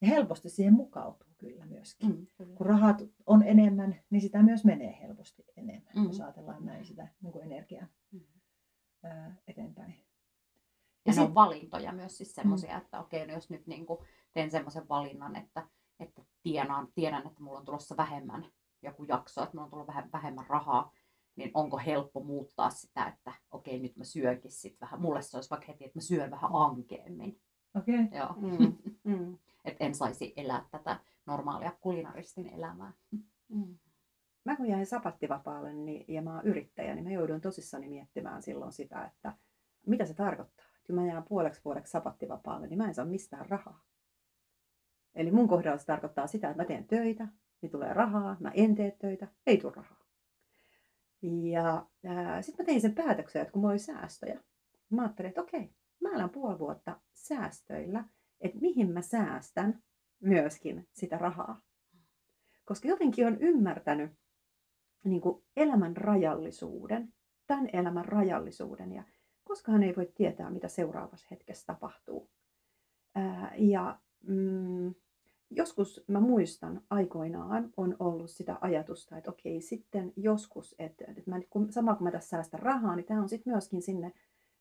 Ja 0.00 0.08
helposti 0.08 0.50
siihen 0.50 0.74
mukautuu 0.74 1.28
kyllä 1.38 1.66
myöskin. 1.66 2.08
Mm, 2.08 2.26
kyllä. 2.36 2.56
Kun 2.56 2.66
rahat 2.66 3.02
on 3.26 3.42
enemmän, 3.42 4.00
niin 4.10 4.22
sitä 4.22 4.42
myös 4.42 4.64
menee 4.64 4.98
helposti 5.02 5.44
enemmän, 5.56 5.92
mm. 5.96 6.04
jos 6.04 6.20
ajatellaan 6.20 6.64
näin 6.64 6.84
sitä 6.84 7.08
niin 7.22 7.32
kuin 7.32 7.44
energian 7.44 7.88
mm. 8.12 8.20
Eteenpäin. 9.48 9.94
Ja, 11.06 11.12
ja 11.12 11.16
ne 11.16 11.22
on 11.22 11.34
valintoja 11.34 11.92
myös 11.92 12.16
siis 12.16 12.34
semmoisia, 12.34 12.72
mm. 12.72 12.78
että 12.78 13.00
okei, 13.00 13.26
no 13.26 13.32
jos 13.32 13.50
nyt 13.50 13.66
niin 13.66 13.86
kuin 13.86 14.00
teen 14.32 14.50
semmoisen 14.50 14.88
valinnan, 14.88 15.36
että, 15.36 15.68
että 16.00 16.22
tienaan, 16.42 16.88
tiedän, 16.94 17.26
että 17.26 17.42
mulla 17.42 17.58
on 17.58 17.64
tulossa 17.64 17.96
vähemmän 17.96 18.46
joku 18.82 19.04
jakso, 19.04 19.42
että 19.42 19.56
mulla 19.56 19.64
on 19.64 19.70
tullut 19.70 19.86
vähän 19.86 20.12
vähemmän 20.12 20.46
rahaa, 20.48 20.92
niin 21.36 21.50
onko 21.54 21.78
helppo 21.78 22.22
muuttaa 22.22 22.70
sitä, 22.70 23.06
että 23.06 23.32
okei, 23.50 23.78
nyt 23.78 23.96
mä 23.96 24.04
syönkin 24.04 24.52
sit 24.52 24.80
vähän. 24.80 25.00
Mulle 25.00 25.22
se 25.22 25.36
olisi 25.36 25.50
vaikka 25.50 25.66
heti, 25.66 25.84
että 25.84 25.98
mä 25.98 26.02
syön 26.02 26.30
vähän 26.30 26.50
ankeemmin. 26.54 27.40
Okei. 27.74 28.00
Okay. 28.00 28.18
Joo. 28.18 28.34
Mm. 28.36 28.76
mm. 29.16 29.38
että 29.64 29.84
en 29.84 29.94
saisi 29.94 30.32
elää 30.36 30.66
tätä 30.70 31.00
normaalia 31.26 31.72
kulinaristin 31.80 32.46
elämää. 32.46 32.92
Mm. 33.48 33.78
Mä 34.44 34.56
kun 34.56 34.66
jäin 34.66 34.86
sapattivapaalle 34.86 35.72
niin, 35.74 36.04
ja 36.08 36.22
mä 36.22 36.34
oon 36.34 36.46
yrittäjä, 36.46 36.94
niin 36.94 37.04
mä 37.04 37.10
joudun 37.10 37.40
tosissani 37.40 37.88
miettimään 37.88 38.42
silloin 38.42 38.72
sitä, 38.72 39.04
että 39.04 39.32
mitä 39.86 40.04
se 40.04 40.14
tarkoittaa. 40.14 40.66
Kun 40.86 40.94
mä 40.94 41.06
jään 41.06 41.24
puoleksi 41.28 41.60
vuodeksi 41.64 41.90
sapattivapaalle, 41.90 42.66
niin 42.66 42.78
mä 42.78 42.86
en 42.86 42.94
saa 42.94 43.04
mistään 43.04 43.46
rahaa. 43.48 43.84
Eli 45.14 45.30
mun 45.30 45.48
kohdalla 45.48 45.78
se 45.78 45.86
tarkoittaa 45.86 46.26
sitä, 46.26 46.50
että 46.50 46.62
mä 46.62 46.66
teen 46.66 46.86
töitä, 46.86 47.28
niin 47.62 47.72
tulee 47.72 47.94
rahaa, 47.94 48.36
mä 48.40 48.50
en 48.54 48.74
tee 48.74 48.96
töitä, 48.98 49.28
ei 49.46 49.58
tule 49.58 49.72
rahaa. 49.76 50.04
Ja 51.22 51.86
sitten 52.40 52.64
mä 52.64 52.66
tein 52.66 52.80
sen 52.80 52.94
päätöksen, 52.94 53.42
että 53.42 53.52
kun 53.52 53.60
mulla 53.60 53.72
oli 53.72 53.78
säästöjä, 53.78 54.40
mä 54.90 55.02
ajattelin, 55.02 55.28
että 55.28 55.42
okei, 55.42 55.74
mä 56.00 56.10
elän 56.10 56.30
puoli 56.30 56.58
vuotta 56.58 57.00
säästöillä, 57.14 58.04
että 58.40 58.58
mihin 58.60 58.92
mä 58.92 59.02
säästän 59.02 59.82
myöskin 60.20 60.88
sitä 60.92 61.18
rahaa. 61.18 61.60
Koska 62.64 62.88
jotenkin 62.88 63.26
on 63.26 63.40
ymmärtänyt 63.40 64.19
niin 65.04 65.20
kuin 65.20 65.44
elämän 65.56 65.96
rajallisuuden, 65.96 67.12
tämän 67.46 67.70
elämän 67.72 68.04
rajallisuuden 68.04 68.92
ja 68.92 69.02
koskaan 69.44 69.82
ei 69.82 69.96
voi 69.96 70.12
tietää, 70.14 70.50
mitä 70.50 70.68
seuraavassa 70.68 71.26
hetkessä 71.30 71.66
tapahtuu. 71.66 72.30
Ää, 73.14 73.52
ja 73.56 73.98
mm, 74.26 74.94
joskus 75.50 76.04
mä 76.08 76.20
muistan 76.20 76.82
aikoinaan 76.90 77.72
on 77.76 77.96
ollut 77.98 78.30
sitä 78.30 78.58
ajatusta, 78.60 79.16
että 79.16 79.30
okei 79.30 79.60
sitten 79.60 80.12
joskus, 80.16 80.74
että, 80.78 81.04
että 81.08 81.30
mä, 81.30 81.40
kun, 81.50 81.72
sama 81.72 81.94
kun 81.94 82.04
mä 82.04 82.10
tässä 82.10 82.28
säästän 82.28 82.60
rahaa, 82.60 82.96
niin 82.96 83.06
tämä 83.06 83.22
on 83.22 83.28
sitten 83.28 83.52
myöskin 83.52 83.82
sinne, 83.82 84.12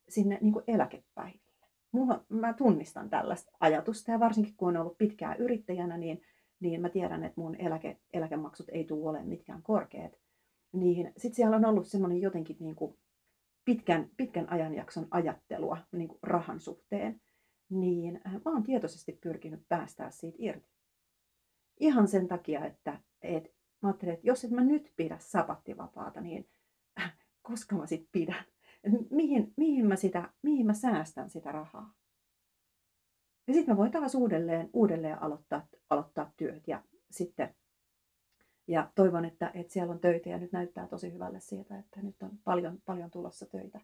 sinne 0.09 0.37
niin 0.41 0.53
kuin 0.53 0.65
eläkepäiville. 0.67 1.67
Mulla, 1.91 2.25
mä 2.29 2.53
tunnistan 2.53 3.09
tällaista 3.09 3.51
ajatusta 3.59 4.11
ja 4.11 4.19
varsinkin 4.19 4.55
kun 4.57 4.69
on 4.69 4.81
ollut 4.81 4.97
pitkään 4.97 5.37
yrittäjänä, 5.37 5.97
niin, 5.97 6.21
niin 6.59 6.81
mä 6.81 6.89
tiedän, 6.89 7.23
että 7.23 7.41
mun 7.41 7.55
eläke, 7.55 7.99
eläkemaksut 8.13 8.69
ei 8.69 8.83
tule 8.83 9.09
olemaan 9.09 9.29
mitkään 9.29 9.63
korkeat. 9.63 10.11
Niin 10.73 11.13
sitten 11.17 11.35
siellä 11.35 11.55
on 11.55 11.65
ollut 11.65 11.87
semmoinen 11.87 12.21
jotenkin 12.21 12.57
niin 12.59 12.75
kuin 12.75 12.97
pitkän, 13.65 14.09
pitkän 14.17 14.51
ajanjakson 14.51 15.07
ajattelua 15.11 15.77
niin 15.91 16.07
kuin 16.07 16.19
rahan 16.23 16.59
suhteen. 16.59 17.21
Niin 17.69 18.21
äh, 18.27 18.33
mä 18.33 18.51
oon 18.51 18.63
tietoisesti 18.63 19.11
pyrkinyt 19.11 19.67
päästää 19.67 20.11
siitä 20.11 20.37
irti. 20.39 20.69
Ihan 21.79 22.07
sen 22.07 22.27
takia, 22.27 22.65
että, 22.65 22.99
että 23.21 23.49
mä 23.81 23.89
ajattelin, 23.89 24.13
että 24.13 24.27
jos 24.27 24.43
et 24.43 24.51
mä 24.51 24.63
nyt 24.63 24.93
pidä 24.95 25.17
sapattivapaata, 25.19 26.21
niin 26.21 26.49
äh, 27.01 27.17
koska 27.41 27.75
mä 27.75 27.85
sit 27.85 28.09
pidän? 28.11 28.45
Mihin, 29.09 29.53
mihin, 29.57 29.85
mä 29.85 29.95
sitä, 29.95 30.33
mihin 30.41 30.65
mä 30.65 30.73
säästän 30.73 31.29
sitä 31.29 31.51
rahaa? 31.51 31.93
Ja 33.47 33.53
sitten 33.53 33.73
mä 33.73 33.77
voin 33.77 33.91
taas 33.91 34.15
uudelleen, 34.15 34.69
uudelleen 34.73 35.21
aloittaa, 35.21 35.67
aloittaa 35.89 36.31
työt 36.37 36.67
ja 36.67 36.83
sitten 37.11 37.55
ja 38.69 38.91
toivon, 38.95 39.25
että, 39.25 39.51
että 39.53 39.73
siellä 39.73 39.91
on 39.91 39.99
töitä 39.99 40.29
ja 40.29 40.37
nyt 40.37 40.51
näyttää 40.51 40.87
tosi 40.87 41.13
hyvälle 41.13 41.39
siitä, 41.39 41.79
että 41.79 42.01
nyt 42.01 42.23
on 42.23 42.31
paljon, 42.43 42.81
paljon 42.85 43.11
tulossa 43.11 43.45
töitä. 43.45 43.79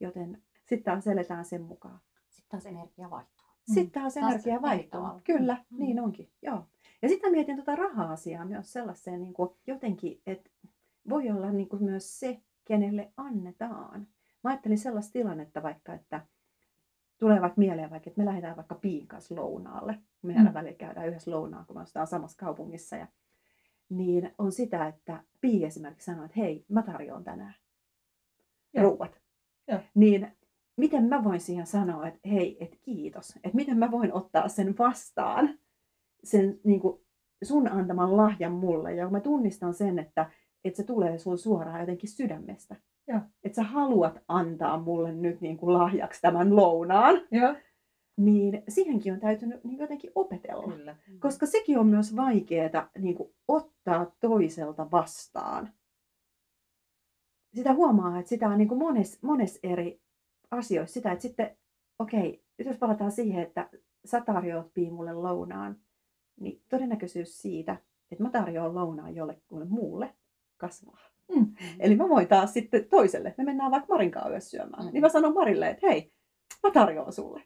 Joten 0.00 0.42
sitten 0.64 0.82
taas 0.82 1.06
eletään 1.06 1.44
sen 1.44 1.62
mukaan. 1.62 2.00
Sitten 2.28 2.50
taas 2.50 2.66
energia 2.66 3.10
vaihtuu. 3.10 3.46
Sitten 3.74 4.02
taas, 4.02 4.14
taas 4.14 4.30
energia 4.30 4.62
vaihtuu. 4.62 5.00
Kyllä, 5.24 5.64
mm. 5.70 5.78
niin 5.78 6.00
onkin. 6.00 6.30
Joo. 6.42 6.66
Ja 7.02 7.08
sitten 7.08 7.32
mietin 7.32 7.56
tuota 7.56 7.76
raha-asiaa 7.76 8.44
myös 8.44 8.72
sellaiseen 8.72 9.20
niin 9.20 9.34
kuin 9.34 9.50
jotenkin, 9.66 10.20
että 10.26 10.50
voi 11.08 11.30
olla 11.30 11.52
niin 11.52 11.68
kuin 11.68 11.84
myös 11.84 12.20
se, 12.20 12.40
kenelle 12.64 13.12
annetaan. 13.16 14.06
Mä 14.44 14.50
ajattelin 14.50 14.78
sellaista 14.78 15.12
tilannetta 15.12 15.62
vaikka, 15.62 15.94
että 15.94 16.26
tulee 17.18 17.40
vaikka 17.40 17.58
mieleen 17.58 17.90
vaikka, 17.90 18.10
että 18.10 18.20
me 18.20 18.26
lähdetään 18.26 18.56
vaikka 18.56 18.74
piin 18.74 19.06
kanssa 19.06 19.34
lounaalle. 19.34 19.98
Me 20.22 20.36
aina 20.36 20.50
mm. 20.50 20.54
välillä 20.54 20.76
käydään 20.76 21.08
yhdessä 21.08 21.30
lounaa, 21.30 21.64
kun 21.64 21.76
me 21.76 21.80
ollaan 21.80 22.06
samassa 22.06 22.38
kaupungissa. 22.38 22.96
Ja, 22.96 23.06
niin 23.88 24.34
on 24.38 24.52
sitä, 24.52 24.86
että 24.86 25.24
Pii 25.40 25.64
esimerkiksi 25.64 26.04
sanoo, 26.04 26.24
että 26.24 26.40
hei, 26.40 26.64
mä 26.68 26.82
tarjoan 26.82 27.24
tänään 27.24 27.54
ja. 28.72 28.82
ruuat. 28.82 29.20
Ja. 29.68 29.80
Niin 29.94 30.32
miten 30.76 31.04
mä 31.04 31.24
voin 31.24 31.40
siihen 31.40 31.66
sanoa, 31.66 32.06
että 32.06 32.28
hei, 32.28 32.56
että 32.60 32.76
kiitos. 32.82 33.36
Että 33.36 33.56
miten 33.56 33.78
mä 33.78 33.90
voin 33.90 34.12
ottaa 34.12 34.48
sen 34.48 34.74
vastaan 34.78 35.58
sen 36.24 36.60
niin 36.64 36.80
kuin 36.80 37.00
sun 37.44 37.68
antaman 37.68 38.16
lahjan 38.16 38.52
mulle. 38.52 38.94
Ja 38.94 39.10
mä 39.10 39.20
tunnistan 39.20 39.74
sen, 39.74 39.98
että, 39.98 40.30
että 40.64 40.76
se 40.76 40.82
tulee 40.82 41.18
sun 41.18 41.38
suoraan 41.38 41.80
jotenkin 41.80 42.10
sydämestä. 42.10 42.76
Että 43.44 43.56
sä 43.56 43.62
haluat 43.62 44.22
antaa 44.28 44.78
mulle 44.78 45.12
nyt 45.12 45.40
niin 45.40 45.56
kuin 45.56 45.72
lahjaksi 45.72 46.20
tämän 46.20 46.56
lounaan. 46.56 47.20
Ja. 47.30 47.56
Niin 48.16 48.62
siihenkin 48.68 49.12
on 49.12 49.20
täytynyt 49.20 49.64
niin 49.64 49.78
jotenkin 49.78 50.12
opetella. 50.14 50.72
Kyllä. 50.72 50.96
Koska 51.18 51.46
sekin 51.46 51.78
on 51.78 51.86
myös 51.86 52.16
vaikeaa 52.16 52.90
niin 52.98 53.16
ottaa 53.48 54.12
toiselta 54.20 54.90
vastaan. 54.90 55.72
Sitä 57.54 57.74
huomaa, 57.74 58.18
että 58.18 58.28
sitä 58.28 58.48
on 58.48 58.58
niin 58.58 58.78
mones, 58.78 59.22
mones 59.22 59.58
eri 59.62 60.00
asioissa. 60.50 60.94
Sitä, 60.94 61.12
että 61.12 61.22
sitten, 61.22 61.56
okei, 61.98 62.44
jos 62.58 62.76
palataan 62.76 63.12
siihen, 63.12 63.42
että 63.42 63.68
sä 64.04 64.20
tarjoat 64.20 64.72
mulle 64.90 65.12
lounaan, 65.12 65.76
niin 66.40 66.62
todennäköisyys 66.68 67.42
siitä, 67.42 67.76
että 68.10 68.24
mä 68.24 68.30
tarjoan 68.30 68.74
lounaan 68.74 69.14
jollekulle 69.14 69.64
muulle, 69.64 70.14
kasvaa. 70.56 71.00
Mm. 71.28 71.40
Mm. 71.40 71.54
Eli 71.78 71.96
mä 71.96 72.08
voin 72.08 72.28
taas 72.28 72.52
sitten 72.52 72.84
toiselle, 72.84 73.34
me 73.38 73.44
mennään 73.44 73.70
vaikka 73.70 73.94
Marin 73.94 74.10
kanssa 74.10 74.30
yössä 74.30 74.50
syömään, 74.50 74.84
mm. 74.84 74.92
niin 74.92 75.00
mä 75.00 75.08
sanon 75.08 75.34
Marille, 75.34 75.70
että 75.70 75.86
hei, 75.86 76.12
mä 76.62 76.70
tarjoan 76.70 77.12
sulle. 77.12 77.42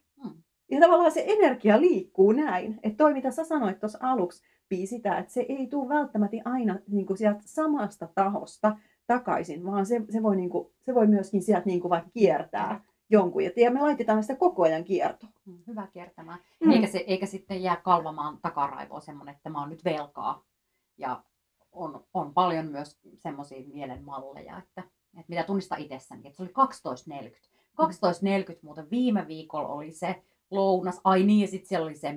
Mm. 0.71 0.77
Ja 0.77 0.81
tavallaan 0.81 1.13
se 1.13 1.25
energia 1.27 1.81
liikkuu 1.81 2.33
näin, 2.33 2.81
että 2.83 2.97
toi 2.97 3.13
mitä 3.13 3.31
sä 3.31 3.45
sanoit 3.45 3.81
tuossa 3.81 3.99
aluksi, 4.03 4.43
sitä, 4.85 5.19
että 5.19 5.33
se 5.33 5.47
ei 5.49 5.67
tule 5.67 5.89
välttämättä 5.89 6.37
aina 6.45 6.79
niin 6.89 7.07
kuin 7.07 7.17
sieltä 7.19 7.41
samasta 7.45 8.09
tahosta 8.15 8.77
takaisin, 9.07 9.67
vaan 9.67 9.87
se, 9.87 10.01
se, 10.11 10.23
voi, 10.23 10.37
niin 10.37 10.51
kuin, 10.51 10.69
se 10.81 10.95
voi 10.95 11.07
myöskin 11.07 11.43
sieltä 11.43 11.67
niin 11.67 11.81
kuin 11.81 11.91
vaikka 11.91 12.11
kiertää 12.11 12.85
jonkun. 13.11 13.43
Ja 13.43 13.71
me 13.71 13.81
laitetaan 13.81 14.23
sitä 14.23 14.37
koko 14.37 14.63
ajan 14.63 14.85
kiertoon. 14.85 15.33
Mm, 15.45 15.59
hyvä 15.67 15.87
kiertämään. 15.87 16.39
Mm. 16.61 16.71
Eikä, 16.71 16.87
se, 16.87 16.99
eikä 16.99 17.27
sitten 17.27 17.63
jää 17.63 17.77
kalvamaan 17.77 18.39
takaraivoa 18.43 19.01
semmoinen, 19.01 19.35
että 19.35 19.51
mä 19.51 19.61
oon 19.61 19.69
nyt 19.69 19.85
velkaa. 19.85 20.45
Ja 20.99 21.23
on, 21.73 22.05
on 22.15 22.35
paljon 22.35 22.67
myös 22.67 22.99
semmoisia 23.19 23.63
mielenmalleja, 23.73 24.59
että, 24.59 24.83
että 25.05 25.25
mitä 25.29 25.43
tunnistaa 25.43 25.79
itsessäni, 25.79 26.23
että 26.27 26.37
se 26.37 26.43
oli 26.43 26.53
12.40. 27.25 27.37
12.40 28.53 28.59
muuten 28.63 28.91
viime 28.91 29.27
viikolla 29.29 29.69
oli 29.69 29.93
se 29.93 30.23
lounas. 30.51 31.01
Ai 31.05 31.23
niin, 31.23 31.41
ja 31.41 31.49
sitten 31.49 31.69
siellä 31.69 31.87
oli 31.87 31.97
se 31.97 32.15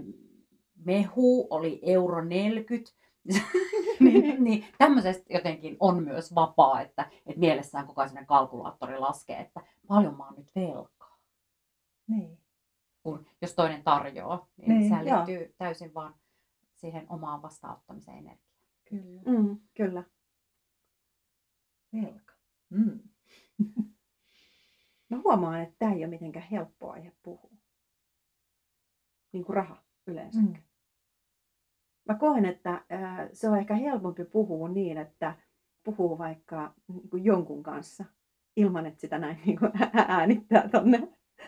mehu, 0.85 1.47
oli 1.49 1.79
euro 1.83 2.23
40. 2.23 2.91
niin, 3.99 4.43
niin 4.43 4.65
tämmöisestä 4.77 5.33
jotenkin 5.33 5.77
on 5.79 6.03
myös 6.03 6.35
vapaa, 6.35 6.81
että, 6.81 7.09
että 7.25 7.39
mielessään 7.39 7.87
koko 7.87 8.01
ajan 8.01 8.25
kalkulaattori 8.25 8.99
laskee, 8.99 9.39
että 9.39 9.61
paljon 9.87 10.17
mä 10.17 10.25
oon 10.25 10.35
nyt 10.37 10.51
velkaa. 10.55 11.17
Niin. 12.07 12.37
Kun, 13.03 13.25
jos 13.41 13.53
toinen 13.53 13.83
tarjoaa, 13.83 14.47
niin, 14.57 14.69
Niin, 14.69 14.89
sehän 14.89 15.07
joo. 15.07 15.25
liittyy 15.25 15.55
täysin 15.57 15.93
vaan 15.93 16.15
siihen 16.75 17.05
omaan 17.09 17.41
vastaanottamiseen 17.41 18.17
energiaan. 18.17 18.53
Kyllä. 18.89 19.21
Mm, 19.25 19.57
kyllä. 19.73 20.03
Velka. 21.93 22.33
Mm. 22.69 22.99
Mä 25.09 25.21
huomaan, 25.23 25.61
että 25.61 25.75
tämä 25.79 25.93
ei 25.93 25.97
ole 25.97 26.07
mitenkään 26.07 26.47
helppo 26.51 26.91
aihe 26.91 27.11
puhua. 27.23 27.62
Niin 29.33 29.45
kuin 29.45 29.55
raha 29.55 29.83
yleensä. 30.07 30.41
Mm. 30.41 30.53
Mä 32.09 32.15
koen, 32.15 32.45
että 32.45 32.81
ää, 32.89 33.29
se 33.33 33.49
on 33.49 33.57
ehkä 33.57 33.75
helpompi 33.75 34.25
puhua 34.25 34.69
niin, 34.69 34.97
että 34.97 35.35
puhuu 35.83 36.17
vaikka 36.17 36.73
niin 36.87 37.09
kuin 37.09 37.25
jonkun 37.25 37.63
kanssa 37.63 38.05
ilman, 38.55 38.85
että 38.85 39.01
sitä 39.01 39.19
näin 39.19 39.39
niin 39.45 39.59
kuin 39.59 39.71
äänittää 40.07 40.69
tonne 40.69 41.07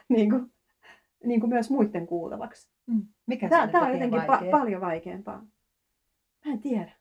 niin 0.09 0.29
kuin, 0.29 0.53
niin 1.27 1.39
kuin 1.39 1.49
myös 1.49 1.69
muiden 1.69 2.07
kuultavaksi. 2.07 2.69
Mm. 2.87 3.07
Mikä 3.27 3.49
Tämä, 3.49 3.67
tämä 3.67 3.85
on 3.85 3.93
jotenkin 3.93 4.21
pa- 4.21 4.27
vaikea? 4.27 4.51
paljon 4.51 4.81
vaikeampaa. 4.81 5.45
Mä 6.45 6.51
en 6.51 6.59
tiedä. 6.59 6.91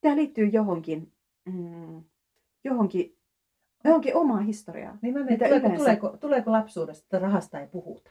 Tämä 0.00 0.16
liittyy 0.16 0.46
johonkin, 0.46 1.12
mm, 1.44 2.04
johonkin, 2.64 3.18
johonkin 3.84 4.16
omaan 4.16 4.44
historiaan. 4.44 4.98
Niin 5.02 5.14
mä 5.14 5.20
mietin, 5.24 5.38
tuleeko, 5.38 5.66
yleensä- 5.66 5.76
tuleeko, 5.76 6.16
tuleeko 6.16 6.52
lapsuudesta, 6.52 7.04
että 7.04 7.18
rahasta 7.18 7.60
ei 7.60 7.66
puhuta? 7.66 8.10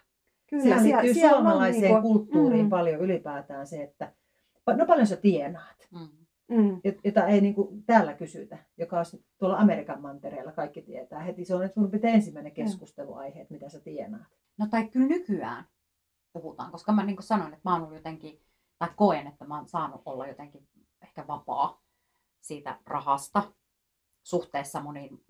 Kyllä, 0.51 0.63
siellä- 0.63 0.83
liittyy 0.83 1.13
siellä 1.13 1.37
on 1.37 1.43
suomalaiseen 1.43 1.81
niinku- 1.93 2.01
kulttuuriin 2.13 2.65
mm, 2.65 2.69
paljon 2.69 3.01
ylipäätään 3.01 3.67
se, 3.67 3.83
että 3.83 4.13
no 4.77 4.85
paljon 4.85 5.07
sä 5.07 5.15
tienaat, 5.15 5.87
Mm. 5.91 6.07
Mm, 6.57 6.81
jota 7.03 7.27
ei 7.27 7.41
niin 7.41 7.55
kuin 7.55 7.83
täällä 7.83 8.13
kysytä, 8.13 8.57
joka 8.77 8.99
on 8.99 9.05
tuolla 9.37 9.57
Amerikan 9.57 10.01
mantereella 10.01 10.51
kaikki 10.51 10.81
tietää. 10.81 11.19
Heti 11.19 11.45
se 11.45 11.55
on 11.55 11.69
suurin 11.73 11.91
piirtein 11.91 12.15
ensimmäinen 12.15 12.51
keskusteluaihe, 12.51 13.41
että 13.41 13.53
mitä 13.53 13.69
sä 13.69 13.79
tienaat. 13.79 14.27
No 14.57 14.67
tai 14.71 14.87
kyllä 14.87 15.07
nykyään 15.07 15.65
puhutaan, 16.33 16.71
koska 16.71 16.91
mä 16.91 17.03
niin 17.05 17.15
kuin 17.15 17.23
sanoin, 17.23 17.53
että 17.53 17.69
mä 17.69 17.73
oon 17.73 17.81
ollut 17.81 17.95
jotenkin, 17.95 18.41
tai 18.79 18.89
koen, 18.95 19.27
että 19.27 19.45
mä 19.45 19.57
oon 19.57 19.67
saanut 19.67 20.01
olla 20.05 20.27
jotenkin 20.27 20.67
ehkä 21.01 21.27
vapaa 21.27 21.81
siitä 22.41 22.79
rahasta 22.85 23.43
suhteessa 24.23 24.81
moniin, 24.81 25.23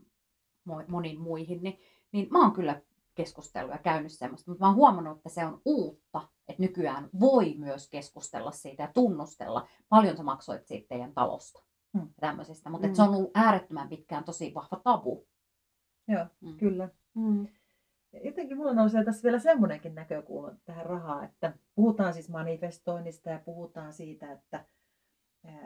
mo- 0.69 0.85
moniin 0.87 1.21
muihin, 1.21 1.63
niin, 1.63 1.79
niin 2.11 2.27
mä 2.31 2.41
oon 2.41 2.51
kyllä 2.51 2.81
keskustellut 3.21 3.71
ja 3.71 3.77
käynyt 3.77 4.11
semmoista, 4.11 4.51
mutta 4.51 4.63
mä 4.63 4.67
oon 4.67 4.75
huomannut, 4.75 5.17
että 5.17 5.29
se 5.29 5.45
on 5.45 5.61
uutta, 5.65 6.27
että 6.47 6.61
nykyään 6.61 7.09
voi 7.19 7.55
myös 7.57 7.89
keskustella 7.89 8.51
siitä 8.51 8.83
ja 8.83 8.91
tunnustella, 8.93 9.67
paljon 9.89 10.17
sä 10.17 10.23
maksoit 10.23 10.67
siitä 10.67 10.87
teidän 10.87 11.13
talosta 11.13 11.63
Mm. 11.93 12.01
ja 12.01 12.07
tämmöisestä, 12.19 12.69
mutta 12.69 12.87
Mm. 12.87 12.93
se 12.93 13.01
on 13.01 13.09
ollut 13.15 13.31
äärettömän 13.33 13.89
pitkään 13.89 14.23
tosi 14.23 14.53
vahva 14.53 14.81
tabu. 14.83 15.27
Joo, 16.07 16.25
Mm. 16.41 16.57
kyllä. 16.57 16.89
mm, 17.15 17.47
Ja 18.13 18.19
jotenkin 18.23 18.57
mulla 18.57 18.73
nousee 18.73 19.03
tässä 19.05 19.23
vielä 19.23 19.39
semmoinenkin 19.39 19.95
näkökulma 19.95 20.51
tähän 20.65 20.85
rahaan, 20.85 21.23
että 21.25 21.53
puhutaan 21.75 22.13
siis 22.13 22.29
manifestoinnista 22.29 23.29
ja 23.29 23.39
puhutaan 23.45 23.93
siitä, 23.93 24.31
että 24.31 24.65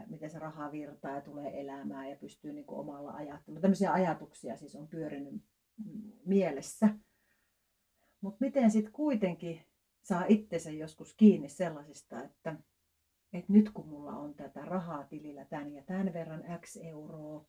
miten 0.08 0.30
se 0.30 0.39
raha 0.39 0.72
virtaa 0.72 1.12
ja 1.12 1.22
tulee 1.22 1.62
elämään 1.62 2.10
ja 2.10 2.15
pystyy 2.15 2.54
niin 2.54 2.65
kuin 2.65 2.80
omalla 2.80 3.12
ajattelemaan. 3.12 3.62
Tämmöisiä 3.62 3.91
ajatuksia 3.94 4.58
siis 4.58 4.76
on 4.76 4.88
pyörinyt 4.88 5.34
mm, 5.34 6.12
mielessä. 6.26 6.89
Mutta 8.26 8.38
miten 8.40 8.72
sitten 8.72 8.94
kuitenkin 8.94 9.62
saa 10.02 10.26
itsensä 10.28 10.72
joskus 10.72 11.14
kiinni 11.14 11.50
sellaisista, 11.50 12.24
että, 12.24 12.56
että 13.34 13.54
nyt 13.54 13.70
kun 13.70 13.88
mulla 13.88 14.12
on 14.12 14.34
tätä 14.34 14.66
rahaa 14.66 15.04
tilillä 15.04 15.46
tämän 15.46 15.74
ja 15.74 15.84
tämän 15.84 16.14
verran 16.14 16.44
X 16.62 16.78
euroa, 16.84 17.46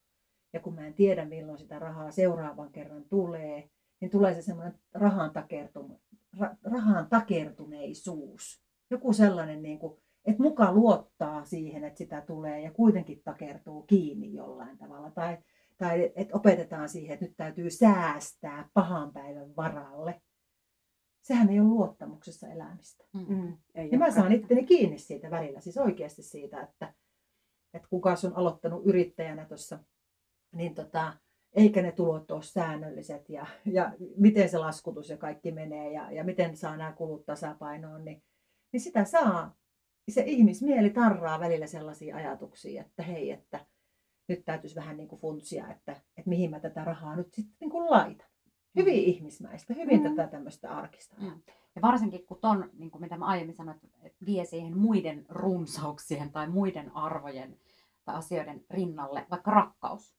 ja 0.52 0.60
kun 0.60 0.74
mä 0.74 0.86
en 0.86 0.94
tiedä 0.94 1.24
milloin 1.24 1.58
sitä 1.58 1.78
rahaa 1.78 2.10
seuraavan 2.10 2.72
kerran 2.72 3.04
tulee, 3.04 3.70
niin 4.00 4.10
tulee 4.10 4.34
se 4.34 4.42
semmoinen 4.42 4.78
rahan, 4.94 5.32
takertum, 5.32 5.98
ra, 6.38 6.56
rahan 6.62 7.08
takertuneisuus. 7.08 8.62
Joku 8.90 9.12
sellainen, 9.12 9.62
niin 9.62 9.78
kuin, 9.78 10.00
että 10.24 10.42
muka 10.42 10.72
luottaa 10.72 11.44
siihen, 11.44 11.84
että 11.84 11.98
sitä 11.98 12.20
tulee 12.20 12.60
ja 12.60 12.70
kuitenkin 12.70 13.22
takertuu 13.24 13.82
kiinni 13.82 14.34
jollain 14.34 14.78
tavalla. 14.78 15.10
Tai, 15.10 15.38
tai 15.78 16.12
että 16.16 16.36
opetetaan 16.36 16.88
siihen, 16.88 17.14
että 17.14 17.26
nyt 17.26 17.36
täytyy 17.36 17.70
säästää 17.70 18.68
pahan 18.74 19.12
päivän 19.12 19.56
varalle. 19.56 20.22
Sehän 21.26 21.50
ei 21.50 21.60
ole 21.60 21.68
luottamuksessa 21.68 22.48
elämistä. 22.48 23.04
Mm. 23.12 23.26
mm, 23.28 23.56
ei 23.74 23.88
Ja 23.92 23.98
mä 23.98 24.10
saan 24.10 24.32
itteni 24.32 24.64
kiinni 24.64 24.98
siitä 24.98 25.30
välillä, 25.30 25.60
siis 25.60 25.78
oikeasti 25.78 26.22
siitä, 26.22 26.60
että, 26.60 26.94
että 27.74 27.88
kanssa 28.02 28.28
on 28.28 28.36
aloittanut 28.36 28.82
yrittäjänä 28.86 29.44
tuossa, 29.44 29.78
niin 30.52 30.74
tota, 30.74 31.12
eikä 31.52 31.82
ne 31.82 31.92
tulot 31.92 32.30
ole 32.30 32.42
säännölliset 32.42 33.30
ja, 33.30 33.46
ja 33.64 33.92
miten 34.16 34.48
se 34.48 34.58
laskutus 34.58 35.10
ja 35.10 35.16
kaikki 35.16 35.52
menee 35.52 35.92
ja, 35.92 36.12
ja 36.12 36.24
miten 36.24 36.56
saa 36.56 36.76
nämä 36.76 36.92
kulut 36.92 37.26
tasapainoon, 37.26 38.04
niin, 38.04 38.22
niin 38.72 38.80
sitä 38.80 39.04
saa, 39.04 39.56
se 40.10 40.22
ihmismieli 40.26 40.90
tarraa 40.90 41.40
välillä 41.40 41.66
sellaisia 41.66 42.16
ajatuksia, 42.16 42.82
että 42.82 43.02
hei, 43.02 43.30
että 43.30 43.66
nyt 44.28 44.44
täytyisi 44.44 44.76
vähän 44.76 44.96
niin 44.96 45.08
kuin 45.08 45.20
funtsia, 45.20 45.70
että, 45.70 45.92
että 45.92 46.28
mihin 46.28 46.50
mä 46.50 46.60
tätä 46.60 46.84
rahaa 46.84 47.16
nyt 47.16 47.34
sitten 47.34 47.56
niin 47.60 47.70
kuin 47.70 47.90
laitan. 47.90 48.28
Hyvin 48.76 48.94
ihmismäistä, 49.04 49.74
hyvin 49.74 50.02
Mm. 50.02 50.16
tätä 50.16 50.28
tämmöistä 50.28 50.70
arkista. 50.76 51.16
Mm. 51.20 51.42
Ja 51.76 51.82
varsinkin 51.82 52.26
kun 52.26 52.38
ton, 52.40 52.70
niin 52.78 52.90
kuin 52.90 53.02
mitä 53.02 53.16
mä 53.18 53.26
aiemmin 53.26 53.54
sanoin, 53.54 53.78
että 54.02 54.24
vie 54.26 54.44
siihen 54.44 54.78
muiden 54.78 55.26
runsauksien 55.28 56.32
tai 56.32 56.48
muiden 56.48 56.96
arvojen 56.96 57.56
tai 58.04 58.14
asioiden 58.14 58.64
rinnalle, 58.70 59.26
vaikka 59.30 59.50
rakkaus 59.50 60.16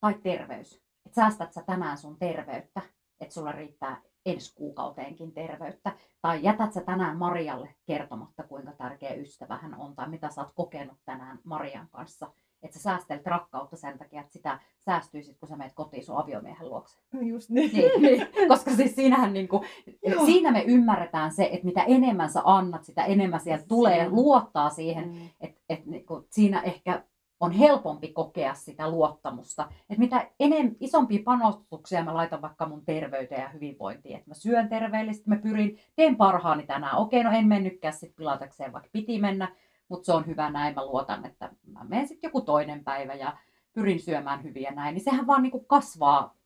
tai 0.00 0.14
terveys. 0.22 0.74
Että 1.06 1.14
säästät 1.14 1.52
sä 1.52 1.62
tänään 1.62 1.98
sun 1.98 2.18
terveyttä, 2.18 2.82
että 3.20 3.34
sulla 3.34 3.52
riittää 3.52 4.02
ensi 4.26 4.54
kuukauteenkin 4.54 5.32
terveyttä. 5.32 5.96
Tai 6.22 6.42
jätät 6.42 6.72
sä 6.72 6.80
tänään 6.80 7.16
Marialle 7.16 7.74
kertomatta, 7.86 8.42
kuinka 8.42 8.72
tärkeä 8.72 9.14
ystävä 9.14 9.56
hän 9.56 9.74
on, 9.74 9.94
tai 9.96 10.08
mitä 10.08 10.30
sä 10.30 10.40
oot 10.40 10.52
kokenut 10.54 10.98
tänään 11.04 11.38
Marian 11.44 11.88
kanssa. 11.90 12.32
Että 12.62 12.76
sä 12.78 12.82
säästelet 12.82 13.26
rakkautta 13.26 13.76
sen 13.76 13.98
takia, 13.98 14.20
että 14.20 14.32
sitä 14.32 14.58
säästyisit, 14.84 15.38
kun 15.38 15.48
sä 15.48 15.56
menet 15.56 15.74
kotiin 15.74 16.04
sun 16.04 16.16
aviomiehen 16.16 16.68
luokse. 16.68 16.98
Just 17.20 17.50
niin. 17.50 17.70
Niin, 17.72 18.02
niin, 18.02 18.26
koska 18.48 18.70
siis 18.70 18.94
siinähän 18.94 19.32
niinku, 19.32 19.64
Joo. 20.06 20.24
siinä 20.26 20.50
me 20.50 20.62
ymmärretään 20.66 21.32
se, 21.32 21.48
että 21.52 21.64
mitä 21.66 21.82
enemmän 21.82 22.30
sä 22.30 22.40
annat, 22.44 22.84
sitä 22.84 23.04
enemmän 23.04 23.40
sieltä 23.40 23.64
tulee, 23.68 24.08
Mm. 24.08 24.14
luottaa 24.14 24.70
siihen, 24.70 25.08
Mm, 25.08 25.28
että 25.40 25.60
et 25.68 25.86
niinku, 25.86 26.26
siinä 26.30 26.60
ehkä 26.60 27.02
on 27.40 27.52
helpompi 27.52 28.08
kokea 28.08 28.54
sitä 28.54 28.90
luottamusta. 28.90 29.68
Että 29.90 29.98
mitä 30.00 30.30
enem, 30.40 30.74
isompia 30.80 31.22
panostuksia 31.24 32.04
mä 32.04 32.14
laitan 32.14 32.42
vaikka 32.42 32.66
mun 32.68 32.84
terveyteen 32.84 33.42
ja 33.42 33.48
hyvinvointiin, 33.48 34.16
että 34.16 34.30
mä 34.30 34.34
syön 34.34 34.68
terveellisesti, 34.68 35.28
mä 35.30 35.36
pyrin, 35.36 35.78
teen 35.96 36.16
parhaani 36.16 36.66
tänään. 36.66 36.96
Okei, 36.96 37.24
no 37.24 37.30
en 37.30 37.46
mennytkään 37.48 37.94
sit 37.94 38.16
pilatakseen, 38.16 38.72
vaikka 38.72 38.90
piti 38.92 39.20
mennä, 39.20 39.48
mutta 39.88 40.06
se 40.06 40.12
on 40.12 40.26
hyvä 40.26 40.50
näin, 40.50 40.74
mä 40.74 40.86
luotan, 40.86 41.26
että 41.26 41.50
mä 41.66 41.84
menen 41.84 42.08
sitten 42.08 42.28
joku 42.28 42.40
toinen 42.40 42.84
päivä 42.84 43.14
ja 43.14 43.36
pyrin 43.72 44.00
syömään 44.00 44.42
hyviä 44.42 44.70
näin, 44.70 44.94
niin 44.94 45.04
sehän 45.04 45.26
vaan 45.26 45.42
niinku 45.42 45.60
kasvaa, 45.60 46.36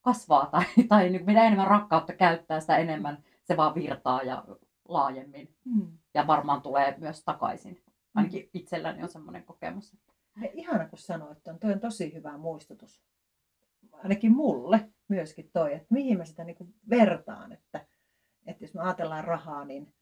kasvaa 0.00 0.46
tai, 0.46 0.64
tai 0.88 1.10
niinku 1.10 1.26
mitä 1.26 1.44
enemmän 1.44 1.66
rakkautta 1.66 2.12
käyttää, 2.12 2.60
sitä 2.60 2.76
enemmän 2.76 3.24
se 3.44 3.56
vaan 3.56 3.74
virtaa 3.74 4.22
ja 4.22 4.44
laajemmin. 4.88 5.54
Mm. 5.64 5.98
Ja 6.14 6.26
varmaan 6.26 6.62
tulee 6.62 6.94
myös 6.98 7.24
takaisin. 7.24 7.82
Ainakin 8.14 8.50
itselläni 8.54 9.02
on 9.02 9.08
semmoinen 9.08 9.44
kokemus. 9.44 9.96
Ja 10.42 10.48
ihana, 10.52 10.88
kun 10.88 10.98
sanoit, 10.98 11.38
että 11.38 11.54
toi 11.60 11.72
on 11.72 11.80
tosi 11.80 12.14
hyvä 12.14 12.38
muistutus. 12.38 13.02
Ainakin 13.92 14.32
mulle 14.32 14.90
myöskin 15.08 15.50
toi, 15.52 15.74
että 15.74 15.86
mihin 15.90 16.18
mä 16.18 16.24
sitä 16.24 16.44
niinku 16.44 16.68
vertaan. 16.90 17.52
Että, 17.52 17.86
että 18.46 18.64
jos 18.64 18.74
me 18.74 18.80
ajatellaan 18.80 19.24
rahaa 19.24 19.64
niin, 19.64 19.94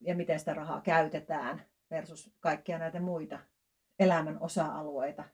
ja 0.00 0.14
miten 0.14 0.38
sitä 0.38 0.54
rahaa 0.54 0.80
käytetään 0.80 1.62
versus 1.92 2.30
kaikkia 2.40 2.78
näitä 2.78 3.00
muita 3.00 3.38
elämän 3.98 4.38
osa-alueita, 4.40 5.24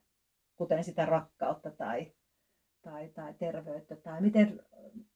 kuten 0.56 0.84
sitä 0.84 1.06
rakkautta 1.06 1.70
tai, 1.70 2.12
tai, 2.82 3.08
tai 3.08 3.34
terveyttä, 3.34 3.96
tai 3.96 4.20
miten, 4.20 4.62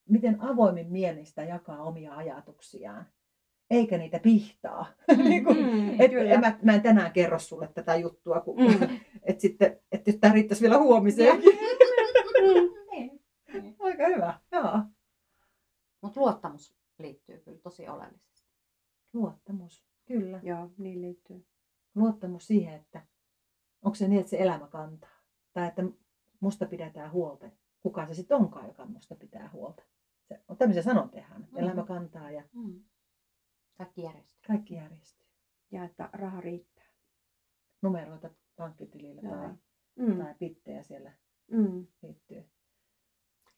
miten 0.09 0.41
avoimin 0.41 0.93
mielin 0.93 1.27
sitä 1.27 1.43
jakaa 1.45 1.83
omia 1.83 2.17
ajatuksiaan, 2.17 3.07
eikä 3.71 3.99
niitä 3.99 4.19
pihtaa. 4.19 4.87
niin 5.29 5.45
kuin, 5.45 5.57
Mm, 5.67 6.01
et, 6.01 6.11
kyllä. 6.11 6.31
en 6.31 6.41
mä, 6.41 6.59
mä 6.63 6.75
en 6.75 6.83
tänään 6.83 7.13
kerro 7.13 7.39
sulle 7.39 7.69
tätä 7.75 7.97
juttua, 7.97 8.41
kun, 8.41 8.57
Mm. 8.61 9.01
et 9.29 9.41
sitten, 9.41 9.81
että 9.93 10.11
jos 10.11 10.19
tämä 10.21 10.35
riittäisi 10.35 10.63
vielä 10.63 10.79
huomiseen. 10.79 11.43
Niin. 12.91 13.21
Aika 13.81 14.07
hyvä, 14.07 14.41
joo. 14.53 14.81
Mutta 16.01 16.21
luottamus 16.21 16.77
liittyy 16.99 17.39
kyllä 17.39 17.59
tosi 17.59 17.89
oleellisesti. 17.89 18.51
Luottamus, 19.13 19.85
kyllä. 20.07 20.41
Joo, 20.43 20.71
niin 20.79 21.03
liittyy. 21.03 21.47
Luottamus 21.95 22.47
siihen, 22.47 22.75
että 22.75 23.07
onko 23.83 23.95
se 23.95 24.09
niin, 24.09 24.21
että 24.21 24.31
se 24.31 24.37
elämä 24.43 24.67
kantaa. 24.67 25.11
Tai 25.53 25.69
että 25.69 25.83
musta 26.41 26.67
pidetään 26.67 27.13
huolta. 27.13 27.51
Kuka 27.81 28.07
se 28.07 28.15
sitten 28.15 28.37
onkaan, 28.37 28.67
joka 28.67 28.85
musta 28.87 29.15
pitää 29.15 29.51
huolta. 29.53 29.83
Se 30.29 30.41
on 30.49 30.57
tämmöisiä 30.57 30.83
sanontehan, 30.83 31.43
että 31.45 31.57
Mm. 31.57 31.65
elämä 31.65 31.85
kantaa 31.85 32.31
ja 32.31 32.43
Mm. 32.53 32.85
Kaikki 33.79 34.03
järjestyy. 34.03 34.43
kaikki 34.47 34.75
järjestyy. 34.75 35.27
Ja 35.71 35.85
että 35.85 36.11
raha 36.13 36.41
riittää. 36.41 36.85
numeroita 37.83 38.31
pankkitilillä 38.57 39.21
Joo. 39.23 39.37
tai, 39.37 39.51
Mm. 39.97 40.19
tai 40.19 40.35
pittejä 40.39 40.83
siellä 40.83 41.13
Mm. 41.51 41.87
liittyy. 42.03 42.45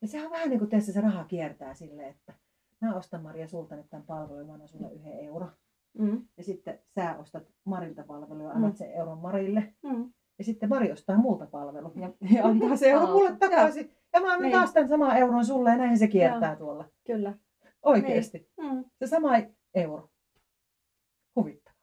Ja 0.01 0.07
sehän 0.07 0.25
on 0.25 0.31
vähän 0.31 0.49
niin 0.49 0.59
kuin 0.59 0.69
teissä 0.69 0.93
se 0.93 1.01
raha 1.01 1.23
kiertää 1.23 1.73
silleen, 1.73 2.09
että 2.09 2.33
mä 2.81 2.95
ostan 2.95 3.21
Maria 3.23 3.47
sulta 3.47 3.75
nyt 3.75 3.89
tämän 3.89 4.05
palvelun, 4.05 4.47
mä 4.47 4.53
annan 4.53 4.67
sulle 4.67 4.93
yhden 4.93 5.19
euro. 5.19 5.49
Mm. 5.97 6.27
Ja 6.37 6.43
sitten 6.43 6.79
sä 6.95 7.15
ostat 7.17 7.43
Marilta 7.65 8.03
palvelua, 8.03 8.51
annat 8.51 8.71
Mm. 8.73 8.75
sen 8.77 8.91
euron 8.91 9.17
Marille. 9.17 9.73
Mm. 9.83 10.13
Ja 10.37 10.43
sitten 10.43 10.69
Mari 10.69 10.91
ostaa 10.91 11.17
multa 11.17 11.45
palvelu 11.45 11.91
ja, 11.95 12.13
ja 12.35 12.45
antaa 12.45 12.75
se 12.75 12.89
euro 12.89 13.07
mulle 13.13 13.35
takaisin. 13.39 13.91
Ja 14.13 14.21
mä 14.21 14.27
annan 14.27 14.41
Niin. 14.41 14.51
taas 14.51 14.73
tämän 14.73 14.89
saman 14.89 15.17
euron 15.17 15.45
sulle 15.45 15.69
ja 15.69 15.77
näin 15.77 15.97
se 15.97 16.07
kiertää 16.07 16.55
tuolla. 16.55 16.89
Kyllä. 17.07 17.33
Oikeesti. 17.83 18.49
Mm. 18.61 18.85
Se 18.99 19.07
sama 19.07 19.29
euro. 19.75 20.09
Huvittava. 21.35 21.75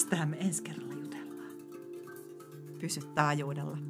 Mistähän 0.00 0.28
me 0.28 0.36
ensi 0.40 0.62
kerralla 0.62 0.94
jutellaan? 0.94 1.52
Pysy 2.78 3.00
taajuudella. 3.14 3.89